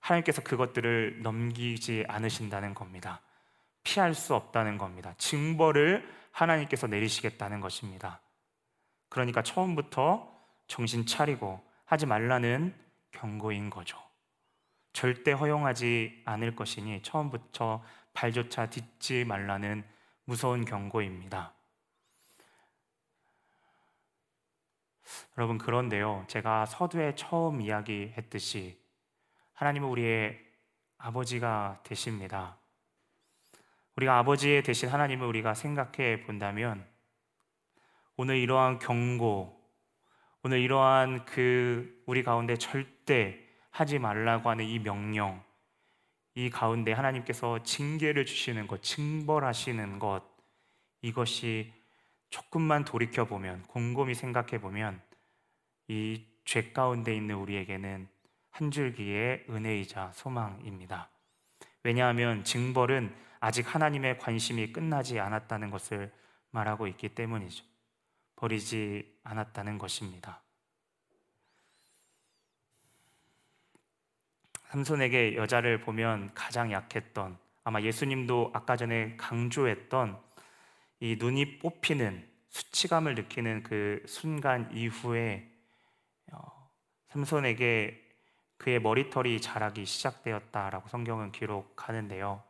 [0.00, 3.22] 하나님께서 그것들을 넘기지 않으신다는 겁니다.
[3.82, 5.14] 피할 수 없다는 겁니다.
[5.16, 8.20] 징벌을 하나님께서 내리시겠다는 것입니다.
[9.08, 10.36] 그러니까 처음부터
[10.68, 12.74] 정신 차리고 하지 말라는
[13.10, 13.98] 경고인 거죠.
[14.92, 19.84] 절대 허용하지 않을 것이니 처음부터 발조차 딛지 말라는
[20.24, 21.54] 무서운 경고입니다.
[25.38, 28.78] 여러분, 그런데요, 제가 서두에 처음 이야기했듯이
[29.54, 30.38] 하나님은 우리의
[30.98, 32.58] 아버지가 되십니다.
[33.96, 36.86] 우리가 아버지 대신 하나님을 우리가 생각해 본다면
[38.16, 39.57] 오늘 이러한 경고,
[40.42, 43.38] 오늘 이러한 그 우리 가운데 절대
[43.70, 45.42] 하지 말라고 하는 이 명령,
[46.34, 50.22] 이 가운데 하나님께서 징계를 주시는 것, 징벌하시는 것,
[51.02, 51.72] 이것이
[52.30, 55.00] 조금만 돌이켜 보면, 곰곰이 생각해 보면,
[55.88, 58.08] 이 죄 가운데 있는 우리에게는
[58.48, 61.10] 한 줄기의 은혜이자 소망입니다.
[61.84, 66.10] 왜냐하면 징벌은 아직 하나님의 관심이 끝나지 않았다는 것을
[66.50, 67.66] 말하고 있기 때문이죠.
[68.38, 70.40] 버리지 않았다는 것입니다.
[74.68, 80.22] 삼손에게 여자를 보면 가장 약했던 아마 예수님도 아까 전에 강조했던
[81.00, 85.50] 이 눈이 뽑히는 수치감을 느끼는 그 순간 이후에
[86.32, 86.70] 어,
[87.08, 88.04] 삼손에게
[88.56, 92.42] 그의 머리털이 자라기 시작되었다라고 성경은 기록하는데요.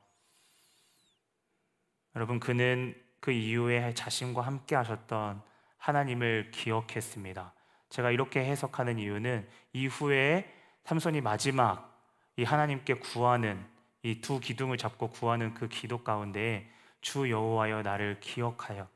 [2.14, 5.47] 여러분 그는 그 이후에 자신과 함께 하셨던
[5.78, 7.52] 하나님을 기억했습니다.
[7.88, 10.52] 제가 이렇게 해석하는 이유는 이후에
[10.84, 11.98] 삼손이 마지막
[12.36, 13.64] 이 하나님께 구하는
[14.02, 18.88] 이 두 기둥을 잡고 구하는 그 기도 가운데 주 여호와여 나를 기억하여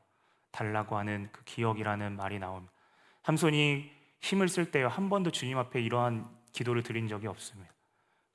[0.51, 2.73] 달라고 하는 그 기억이라는 말이 나옵니다.
[3.23, 3.91] 삼손이
[4.21, 7.73] 힘을 쓸 때요 한 번도 주님 앞에 이러한 기도를 드린 적이 없습니다.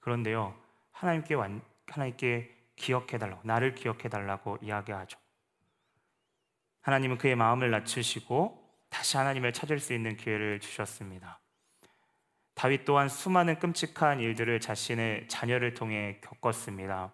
[0.00, 0.54] 그런데요
[0.92, 5.18] 하나님께 완, 하나님께 기억해 달라고 나를 기억해 달라고 이야기하죠.
[6.88, 11.38] 하나님은 그의 마음을 낮추시고 다시 하나님을 찾을 수 있는 기회를 주셨습니다.
[12.55, 17.12] 다윗 또한 수많은 끔찍한 일들을 자신의 자녀를 통해 겪었습니다.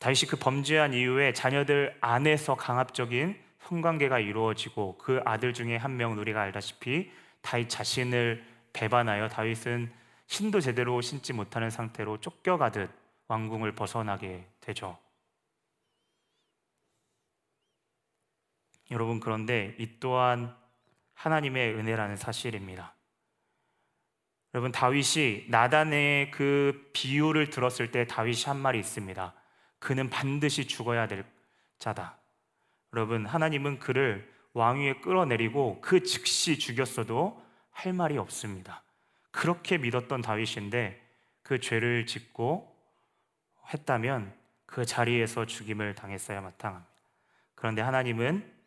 [0.00, 7.10] 다윗이 그 범죄한 이후에 자녀들 안에서 강압적인 성관계가 이루어지고 그 아들 중에 한명 우리가 알다시피
[7.40, 9.90] 다윗 자신을 배반하여 다윗은
[10.26, 12.90] 신도 제대로 신지 못하는 상태로 쫓겨가듯
[13.28, 14.98] 왕궁을 벗어나게 되죠.
[18.90, 20.54] 여러분 그런데 이 또한
[21.14, 22.94] 하나님의 은혜라는 사실입니다.
[24.54, 29.34] 여러분 다윗이 나단의 그 비유를 들었을 때 다윗이 한 말이 있습니다.
[29.78, 31.24] 그는 반드시 죽어야 될
[31.78, 32.18] 자다.
[32.92, 38.82] 여러분 하나님은 그를 왕위에 끌어내리고 그 즉시 죽였어도 할 말이 없습니다.
[39.30, 41.00] 그렇게 믿었던 다윗인데
[41.42, 42.76] 그 죄를 짓고
[43.72, 44.34] 했다면
[44.66, 46.90] 그 자리에서 죽임을 당했어야 마땅합니다.
[47.54, 48.59] 그런데 하나님은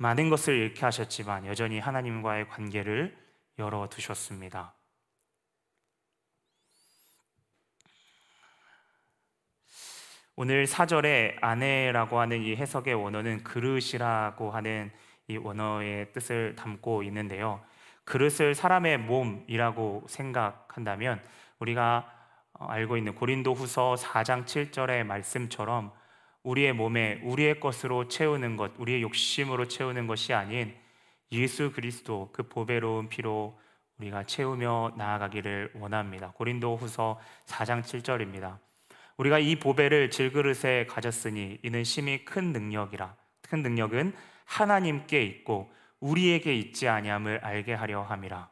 [0.00, 3.14] 많은 것을 잃게 하셨지만 여전히 하나님과의 관계를
[3.58, 4.72] 열어 두셨습니다.
[10.36, 14.90] 오늘 사절에 아내라고 하는 이 해석의 원어는 그릇이라고 하는
[15.28, 17.62] 이 원어의 뜻을 담고 있는데요.
[18.04, 21.22] 그릇을 사람의 몸이라고 생각한다면
[21.58, 22.10] 우리가
[22.54, 25.92] 어, 알고 있는 고린도 후서 4장 7절의 말씀처럼
[26.42, 30.74] 우리의 몸에 우리의 것으로 채우는 것, 우리의 욕심으로 채우는 것이 아닌
[31.32, 33.58] 예수 그리스도 그 보배로운 피로
[33.98, 36.32] 우리가 채우며 나아가기를 원합니다.
[36.32, 38.58] 고린도 후서 4장 7절입니다.
[39.18, 43.14] 우리가 이 보배를 질그릇에 가졌으니 이는 심히 큰 능력이라.
[43.42, 44.14] 큰 능력은
[44.46, 45.70] 하나님께 있고
[46.00, 48.50] 우리에게 있지 아니함을 알게 하려 함이라.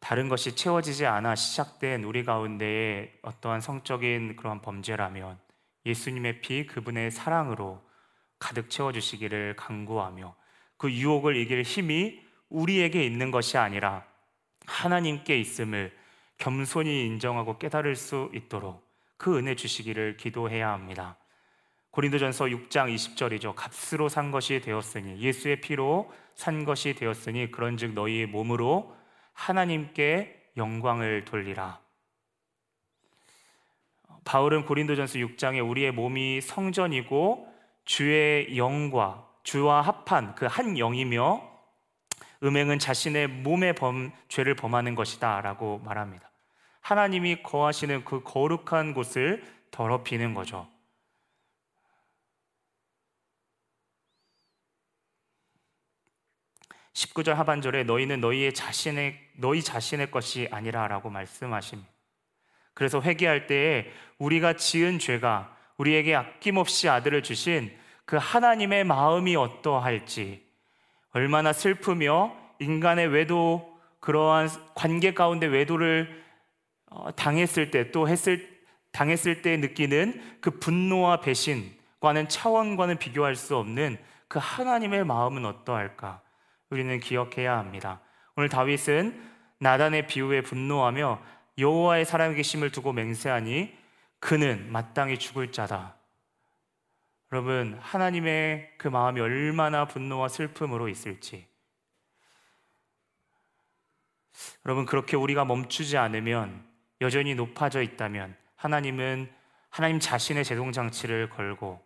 [0.00, 5.38] 다른 것이 채워지지 않아 시작된 우리 가운데에 어떠한 성적인 그런 범죄라면
[5.86, 7.82] 예수님의 피 그분의 사랑으로
[8.38, 10.34] 가득 채워 주시기를 간구하며
[10.76, 14.04] 그 유혹을 이길 힘이 우리에게 있는 것이 아니라
[14.66, 15.96] 하나님께 있음을
[16.38, 21.18] 겸손히 인정하고 깨달을 수 있도록 그 은혜 주시기를 기도해야 합니다.
[21.90, 23.54] 고린도전서 6장 20절이죠.
[23.54, 28.96] 값으로 산 것이 되었으니 예수의 피로 산 것이 되었으니 그런즉 너희의 몸으로
[29.32, 31.80] 하나님께 영광을 돌리라.
[34.24, 37.48] 바울은 고린도전서 6장에 우리의 몸이 성전이고
[37.84, 41.48] 주의 영과 주와 합한 그 한 영이며
[42.42, 46.30] 음행은 자신의 몸의 범, 죄를 범하는 것이다 라고 말합니다.
[46.80, 50.66] 하나님이 거하시는 그 거룩한 곳을 더럽히는 거죠.
[56.94, 61.99] 19절 하반절에 너희는 너희의 자신의 너희 자신의 것이 아니라라고 말씀하십니다.
[62.80, 67.70] 그래서 회개할 때에 우리가 지은 죄가 우리에게 아낌없이 아들을 주신
[68.06, 70.42] 그 하나님의 마음이 어떠할지
[71.12, 76.24] 얼마나 슬프며 인간의 외도 그러한 관계 가운데 외도를
[76.86, 78.48] 어, 당했을 때 또 했을
[78.92, 86.22] 당했을 때 느끼는 그 분노와 배신과는 차원과는 비교할 수 없는 그 하나님의 마음은 어떠할까?
[86.70, 88.00] 우리는 기억해야 합니다.
[88.36, 89.22] 오늘 다윗은
[89.58, 93.76] 나단의 비유에 분노하며 여호와의 살아계심을 두고 맹세하니
[94.18, 95.96] 그는 마땅히 죽을 자다.
[97.32, 101.46] 여러분 하나님의 그 마음이 얼마나 분노와 슬픔으로 있을지
[104.64, 106.66] 여러분 그렇게 우리가 멈추지 않으면
[107.00, 109.32] 여전히 높아져 있다면 하나님은
[109.70, 111.80] 하나님 자신의 제동 장치를 걸고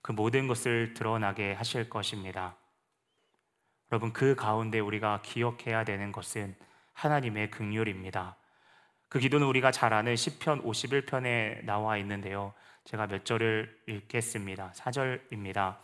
[0.00, 2.56] 그 모든 것을 드러나게 하실 것입니다.
[3.90, 6.54] 여러분 그 가운데 우리가 기억해야 되는 것은
[6.92, 8.36] 하나님의 긍휼입니다.
[9.08, 12.52] 그 기도는 우리가 잘 아는 시편 51편에 나와 있는데요.
[12.84, 14.72] 제가 몇 절을 읽겠습니다.
[14.76, 15.76] 4절입니다.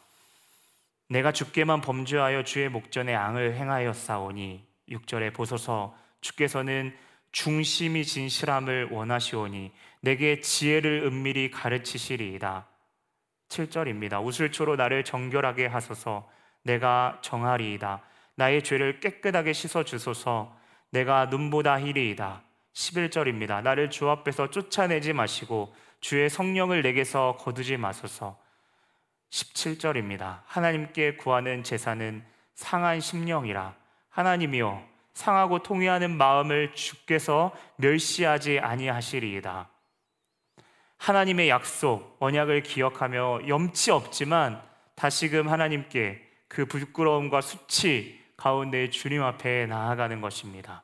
[1.09, 6.95] 내가 주께만 범죄하여 주의 목전에 앙을 행하였사오니 6절에 보소서 주께서는
[7.33, 12.67] 중심이 진실함을 원하시오니 내게 지혜를 은밀히 가르치시리이다.
[13.49, 14.25] 7절입니다.
[14.25, 16.29] 우슬초로 나를 정결하게 하소서
[16.63, 18.03] 내가 정하리이다.
[18.37, 20.57] 나의 죄를 깨끗하게 씻어 주소서
[20.91, 22.43] 내가 눈보다 희리이다.
[22.75, 23.63] 11절입니다.
[23.63, 28.39] 나를 주 앞에서 쫓아내지 마시고 주의 성령을 내게서 거두지 마소서.
[29.31, 30.43] 17절입니다.
[30.47, 33.75] 하나님께 구하는 제사는 상한 심령이라.
[34.11, 39.69] 하나님이여 상하고 통회하는 마음을 주께서 멸시하지 아니하시리이다.
[40.99, 44.63] 하나님의 약속, 언약을 기억하며 염치 없지만
[44.95, 50.84] 다시금 하나님께 그 부끄러움과 수치 가운데 주님 앞에 나아가는 것입니다.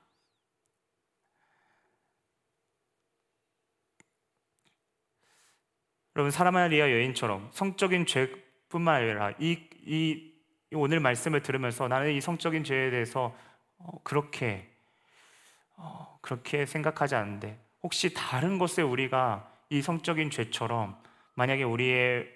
[6.20, 10.34] 여러분 사라마리아 여인처럼 성적인 죄뿐만 아니라 이, 이
[10.74, 13.34] 오늘 말씀을 들으면서 나는 이 성적인 죄에 대해서
[13.78, 14.70] 어, 그렇게
[15.76, 21.02] 어, 그렇게 생각하지 않는데 혹시 다른 것에 우리가 이 성적인 죄처럼
[21.36, 22.28] 만약에 우리의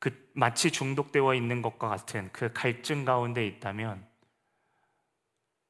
[0.00, 4.04] 그 마치 중독되어 있는 것과 같은 그 갈증 가운데 있다면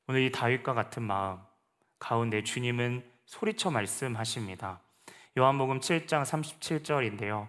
[0.09, 1.39] 오늘 이 다윗과 같은 마음
[1.99, 4.81] 가운데 주님은 소리쳐 말씀하십니다.
[5.39, 7.49] 요한복음 7장 37절인데요.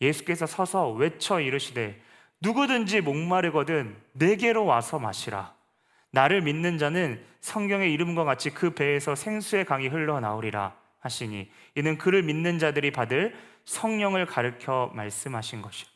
[0.00, 2.00] 예수께서 서서 외쳐 이르시되
[2.40, 5.54] 누구든지 목마르거든 내게로 와서 마시라.
[6.10, 12.58] 나를 믿는 자는 성경의 이름과 같이 그 배에서 생수의 강이 흘러나오리라 하시니 이는 그를 믿는
[12.58, 15.88] 자들이 받을 성령을 가르켜 말씀하신 것이요.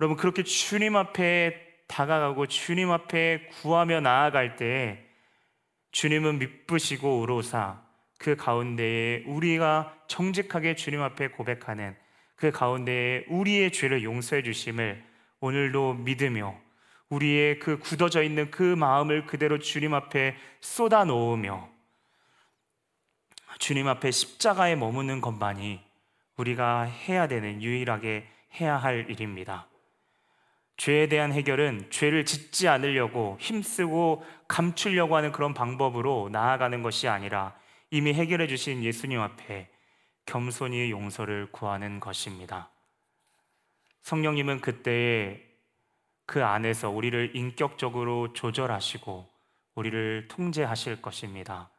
[0.00, 5.04] 여러분 그렇게 주님 앞에 다가가고 주님 앞에 구하며 나아갈 때
[5.92, 7.87] 주님은 미쁘시고 우로사
[8.18, 11.96] 그 가운데에 우리가 정직하게 주님 앞에 고백하는
[12.34, 15.02] 그 가운데에 우리의 죄를 용서해 주심을
[15.40, 16.56] 오늘도 믿으며
[17.08, 21.68] 우리의 그 굳어져 있는 그 마음을 그대로 주님 앞에 쏟아 놓으며
[23.58, 25.80] 주님 앞에 십자가에 머무는 것만이
[26.36, 28.26] 우리가 해야 되는 유일하게
[28.60, 29.66] 해야 할 일입니다.
[30.76, 37.54] 죄에 대한 해결은 죄를 짓지 않으려고 힘쓰고 감추려고 하는 그런 방법으로 나아가는 것이 아니라
[37.90, 39.70] 이미 해결해 주신 예수님 앞에
[40.26, 42.70] 겸손히 용서를 구하는 것입니다.
[44.02, 45.42] 성령님은 그때에
[46.26, 49.26] 그 안에서 우리를 인격적으로 조절하시고
[49.74, 51.70] 우리를 통제하실 것입니다.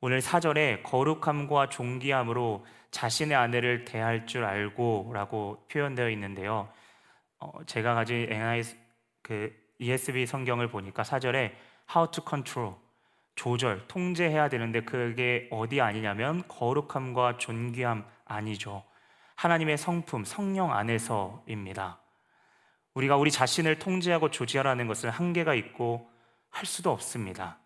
[0.00, 6.72] 오늘 사절에 거룩함과 존귀함으로 자신의 아내를 대할 줄 알고 라고 표현되어 있는데요.
[7.38, 8.78] 어, 제가 가진 NIS
[9.20, 11.54] 그 ESV 성경을 보니까 사절에
[11.94, 12.74] how to control
[13.40, 18.84] 조절, 통제해야 되는데 그게 어디 아니냐면 거룩함과 존귀함 아니죠.
[19.34, 22.02] 하나님의 성품, 성령 안에서입니다.
[22.92, 26.10] 우리가 우리 자신을 통제하고 조지하라는 것은 한계가 있고
[26.50, 27.56] 할 수도 없습니다.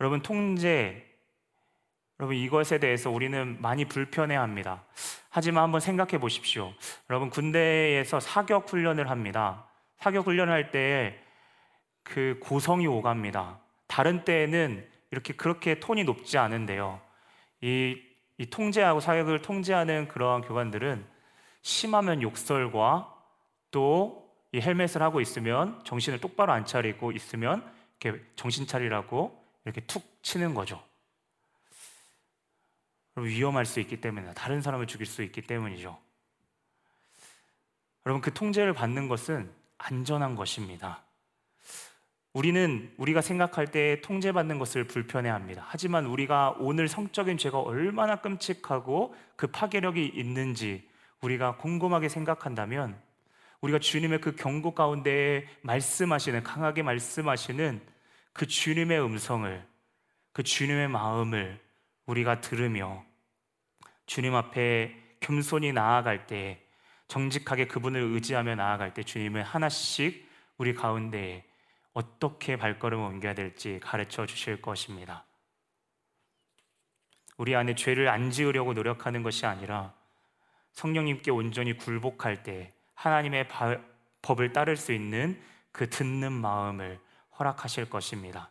[0.00, 1.06] 여러분, 통제,
[2.18, 4.82] 여러분, 이것에 대해서 우리는 많이 불편해 합니다.
[5.28, 6.72] 하지만 한번 생각해 보십시오.
[7.08, 9.68] 여러분, 군대에서 사격 훈련을 합니다.
[9.96, 11.29] 사격 훈련을 할때
[12.02, 13.58] 그 고성이 오갑니다.
[13.86, 17.00] 다른 때에는 이렇게 그렇게 톤이 높지 않은데요.
[17.60, 18.00] 이,
[18.38, 21.04] 이 통제하고 사격을 통제하는 그러한 교관들은
[21.62, 23.14] 심하면 욕설과
[23.70, 27.64] 또 이 헬멧을 하고 있으면 정신을 똑바로 안 차리고 있으면
[28.00, 30.82] 이렇게 정신 차리라고 이렇게 툭 치는 거죠.
[33.16, 35.98] 위험할 수 있기 때문에 다른 사람을 죽일 수 있기 때문이죠.
[38.06, 41.04] 여러분 그 통제를 받는 것은 안전한 것입니다.
[42.32, 45.64] 우리는 우리가 생각할 때 통제받는 것을 불편해합니다.
[45.66, 50.88] 하지만 우리가 오늘 성적인 죄가 얼마나 끔찍하고 그 파괴력이 있는지
[51.22, 52.96] 우리가 곰곰하게 생각한다면
[53.60, 57.80] 우리가 주님의 그 경고 가운데 말씀하시는 강하게 말씀하시는
[58.32, 59.66] 그 주님의 음성을
[60.32, 61.58] 그 주님의 마음을
[62.06, 63.04] 우리가 들으며
[64.06, 66.62] 주님 앞에 겸손히 나아갈 때
[67.08, 70.28] 정직하게 그분을 의지하며 나아갈 때 주님은 하나씩
[70.58, 71.44] 우리 가운데
[71.92, 75.24] 어떻게 발걸음을 옮겨야 될지 가르쳐 주실 것입니다.
[77.36, 79.94] 우리 안에 죄를 안 지으려고 노력하는 것이 아니라
[80.72, 83.48] 성령님께 온전히 굴복할 때 하나님의
[84.22, 85.40] 법을 따를 수 있는
[85.72, 87.00] 그 듣는 마음을
[87.38, 88.50] 허락하실 것입니다.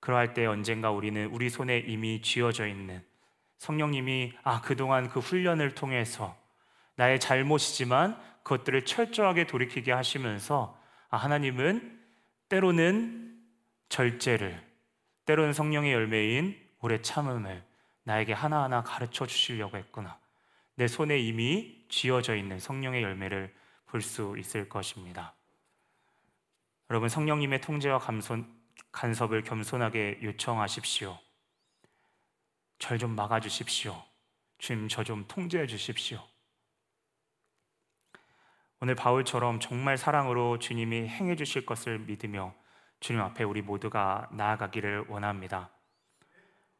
[0.00, 3.04] 그러할 때 언젠가 우리는 우리 손에 이미 쥐어져 있는
[3.58, 6.36] 성령님이 아, 그동안 그 훈련을 통해서
[6.94, 10.75] 나의 잘못이지만 그것들을 철저하게 돌이키게 하시면서
[11.08, 12.00] 아, 하나님은
[12.48, 13.38] 때로는
[13.88, 14.62] 절제를,
[15.24, 17.64] 때로는 성령의 열매인 오래 참음을
[18.04, 20.18] 나에게 하나하나 가르쳐 주시려고 했구나.
[20.76, 23.54] 내 손에 이미 쥐어져 있는 성령의 열매를
[23.86, 25.34] 볼 수 있을 것입니다.
[26.90, 28.46] 여러분, 성령님의 통제와 감손,
[28.92, 31.18] 간섭을 겸손하게 요청하십시오.
[32.78, 34.02] 절 좀 막아주십시오.
[34.58, 36.22] 주님, 저 좀 통제해 주십시오.
[38.80, 42.54] 오늘 바울처럼 정말 사랑으로 주님이 행해 주실 것을 믿으며
[43.00, 45.70] 주님 앞에 우리 모두가 나아가기를 원합니다.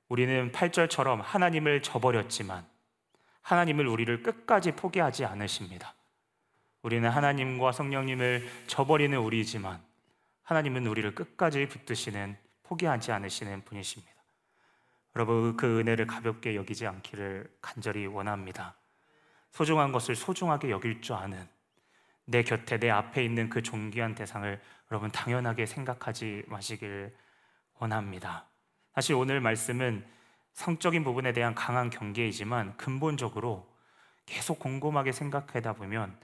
[0.09, 2.66] 우리는 8절처럼 하나님을 저버렸지만
[3.40, 5.94] 하나님을 우리를 끝까지 포기하지 않으십니다.
[6.82, 9.82] 우리는 하나님과 성령님을 저버리는 우리지만
[10.42, 14.14] 하나님은 우리를 끝까지 붙드시는 포기하지 않으시는 분이십니다.
[15.16, 18.76] 여러분 그 은혜를 가볍게 여기지 않기를 간절히 원합니다.
[19.51, 21.55] 소중한 것을 소중하게 여길 줄 아는
[22.26, 24.60] 내 곁에 내 앞에 있는 그 존귀한 대상을
[24.90, 27.14] 여러분 당연하게 생각하지 마시길
[27.78, 28.46] 원합니다.
[28.94, 30.04] 사실 오늘 말씀은
[30.52, 33.66] 성적인 부분에 대한 강한 경계이지만 근본적으로
[34.24, 36.18] 계속 곰곰하게 생각하다 보면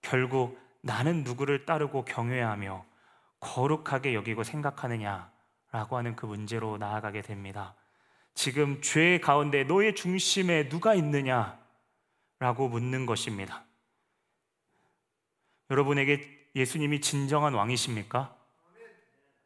[0.00, 2.84] 결국 나는 누구를 따르고 경외하며
[3.40, 7.74] 거룩하게 여기고 생각하느냐라고 하는 그 문제로 나아가게 됩니다.
[8.34, 11.58] 지금 죄 가운데 너의 중심에 누가 있느냐라고
[12.70, 13.64] 묻는 것입니다.
[15.72, 18.36] 여러분에게 예수님이 진정한 왕이십니까?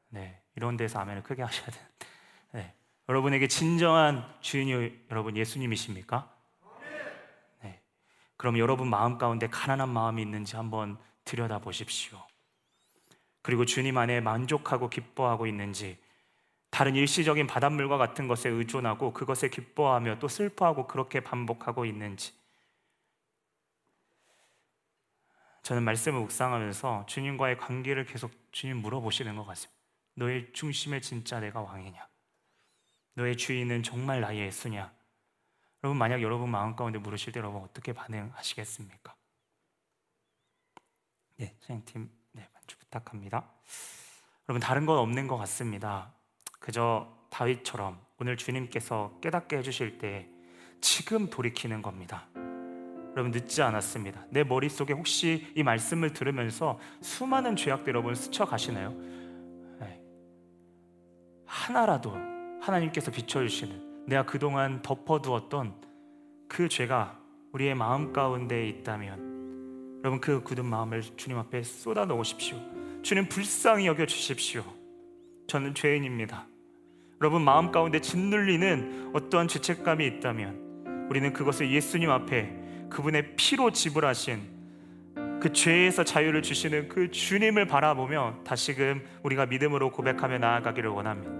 [0.09, 2.07] 네, 이런 데서 아멘을 크게 하셔야 되는데.
[2.53, 2.75] 네,
[3.09, 6.29] 여러분에게 진정한 주인이 여러분 예수님이십니까?
[7.63, 7.81] 네,
[8.37, 12.21] 그럼 여러분 마음 가운데 가난한 마음이 있는지 한번 들여다 보십시오.
[13.43, 15.97] 그리고 주님 안에 만족하고 기뻐하고 있는지
[16.71, 22.33] 다른 일시적인 바닷물과 같은 것에 의존하고 그것에 기뻐하며 또 슬퍼하고 그렇게 반복하고 있는지
[25.67, 29.77] 저는 말씀을 묵상하면서 주님과의 관계를 계속 주님 물어보시는 것 같습니다.
[30.15, 32.07] 너의 중심에 진짜 내가 왕이냐?
[33.15, 34.95] 너의 주인은 정말 나의 예수냐?
[35.83, 39.17] 여러분 만약 여러분 마음 가운데 물으실 때 여러분 어떻게 반응하시겠습니까?
[41.39, 43.51] 네, 선생님 네, 반주 부탁합니다.
[44.49, 46.15] 여러분 다른 건 없는 것 같습니다.
[46.61, 50.29] 그저 다윗처럼 오늘 주님께서 깨닫게 해주실 때
[50.81, 52.29] 지금 돌이키는 겁니다.
[53.17, 54.27] 여러분 늦지 않았습니다.
[54.29, 58.91] 내 머릿속에 혹시 이 말씀을 들으면서 수많은 죄악들 여러분 스쳐 가시나요?
[59.81, 59.99] 네.
[61.47, 62.15] 하나라도
[62.61, 65.75] 하나님께서 비춰주시는 내가 그동안 덮어두었던
[66.47, 67.19] 그 죄가
[67.53, 72.59] 우리의 마음 가운데 있다면 여러분 그 굳은 마음을 주님 앞에 쏟아 놓으십시오.
[73.03, 74.63] 주님 불쌍히 여겨 주십시오.
[75.47, 76.47] 저는 죄인입니다.
[77.23, 84.57] 여러분 마음 가운데 짓눌리는 어떠한 죄책감이 있다면 우리는 그것을 예수님 앞에 그분의 피로 지불하신
[85.41, 91.33] 그 죄에서 자유를 주시는 그 주님을 바라보며 다시금 우리가 믿음으로 고백하며 나아가기를 원합니다.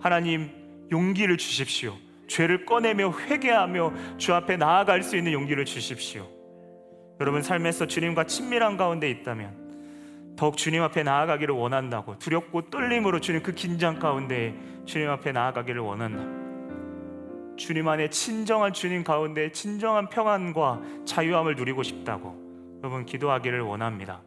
[0.00, 0.50] 하나님
[0.90, 1.96] 용기를 주십시오.
[2.26, 6.28] 죄를 꺼내며 회개하며 주 앞에 나아갈 수 있는 용기를 주십시오.
[7.20, 13.52] 여러분 삶에서 주님과 친밀한 가운데 있다면 더욱 주님 앞에 나아가기를 원한다고 두렵고 떨림으로 주님 그
[13.52, 16.37] 긴장 가운데 주님 앞에 나아가기를 원한다.
[17.58, 24.22] 주님 안에 친정한 주님 가운데 진정한 평안과 자유함을 누리고 싶다고 여러분 기도하기를 원합니다.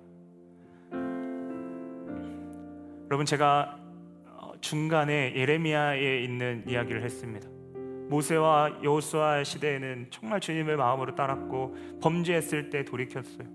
[3.06, 3.80] 여러분 제가
[4.28, 7.48] 어, 중간에 예레미야에 있는 이야기를 했습니다.
[8.10, 13.48] 모세와 여호수아 시대에는 정말 주님을 마음으로 따랐고 범죄했을 때 돌이켰어요.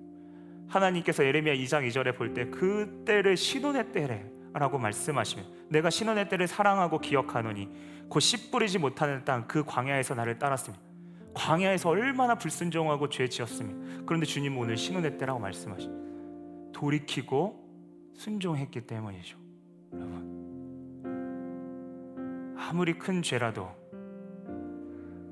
[0.69, 4.25] 하나님께서 예레미야 2장 2절에 볼 때 그때를 신혼의 때래
[4.59, 7.69] 라고 말씀하시며 내가 신혼의 때를 사랑하고 기억하노니
[8.09, 10.83] 곧 씨 뿌리지 못하는 땅 그 광야에서 나를 따랐습니다.
[11.35, 14.05] 광야에서 얼마나 불순종하고 죄 지었습니다.
[14.07, 15.91] 그런데 주님 오늘 신혼의 때라고 말씀하시.
[16.73, 19.37] 돌이키고 순종했기 때문이죠.
[19.93, 20.37] 여러분.
[22.59, 23.69] 아무리 큰 죄라도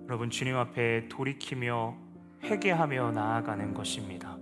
[0.06, 1.96] 여러분 주님 앞에 돌이키며
[2.42, 4.36] 회개하며 나아가는 것입니다.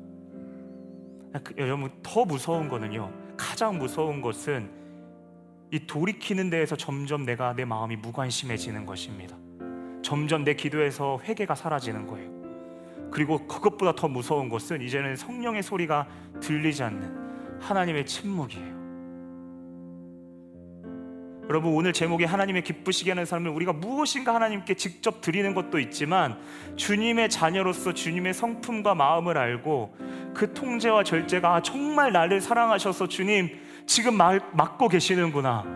[1.45, 3.22] 그, 여러분 더 무서운 거는요.
[3.37, 4.71] 가장 무서운 것은
[5.71, 9.37] 이 돌이키는 데에서 점점 내가 내 마음이 무관심해지는 것입니다.
[10.03, 12.31] 점점 내 기도에서 회개가 사라지는 거예요.
[13.11, 16.09] 그리고 그것보다 더 무서운 것은 이제는 성령의 소리가
[16.41, 18.82] 들리지 않는 하나님의 침묵이에요.
[21.53, 26.39] 여러분 오늘 제목이 하나님의 기쁘시게 하는 삶을 우리가 무엇인가 하나님께 직접 드리는 것도 있지만
[26.77, 29.95] 주님의 자녀로서 주님의 성품과 마음을 알고
[30.33, 33.51] 그 통제와 절제가 아, 정말 나를 사랑하셔서 주님
[33.85, 35.67] 지금 막고 계시는구나.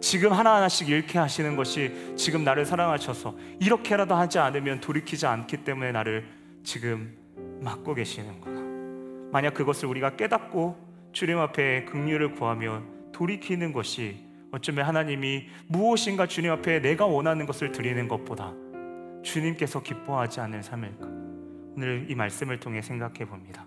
[0.00, 6.26] 지금 하나하나씩 잃게 하시는 것이 지금 나를 사랑하셔서 이렇게라도 하지 않으면 돌이키지 않기 때문에 나를
[6.64, 7.14] 지금
[7.60, 9.30] 막고 계시는구나.
[9.30, 12.91] 만약 그것을 우리가 깨닫고 주님 앞에 긍휼을 구하면
[13.22, 14.16] 돌이키는 것이
[14.50, 18.52] 어쩌면 하나님이 무엇인가 주님 앞에 내가 원하는 것을 드리는 것보다
[19.22, 21.06] 주님께서 기뻐하지 않는 삶일까?
[21.76, 23.64] 오늘 이 말씀을 통해 생각해 봅니다.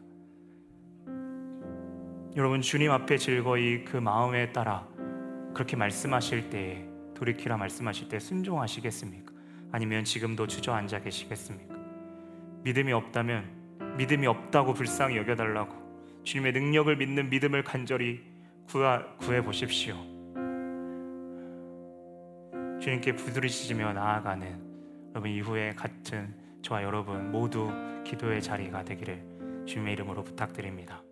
[2.36, 4.86] 여러분 주님 앞에 즐거이 그 마음에 따라
[5.54, 6.86] 그렇게 말씀하실 때
[7.16, 9.32] 돌이키라 말씀하실 때 순종하시겠습니까?
[9.72, 11.76] 아니면 지금도 주저앉아 계시겠습니까?
[12.64, 18.35] 믿음이 없다면 믿음이 없다고 불쌍히 여겨달라고 주님의 능력을 믿는 믿음을 간절히
[19.20, 19.96] 구해 보십시오.
[22.82, 27.72] 주님께 부르짖으며 나아가는 여러분 이후에 같은 저와 여러분 모두
[28.04, 31.05] 기도의 자리가 되기를 주님의 이름으로 부탁드립니다.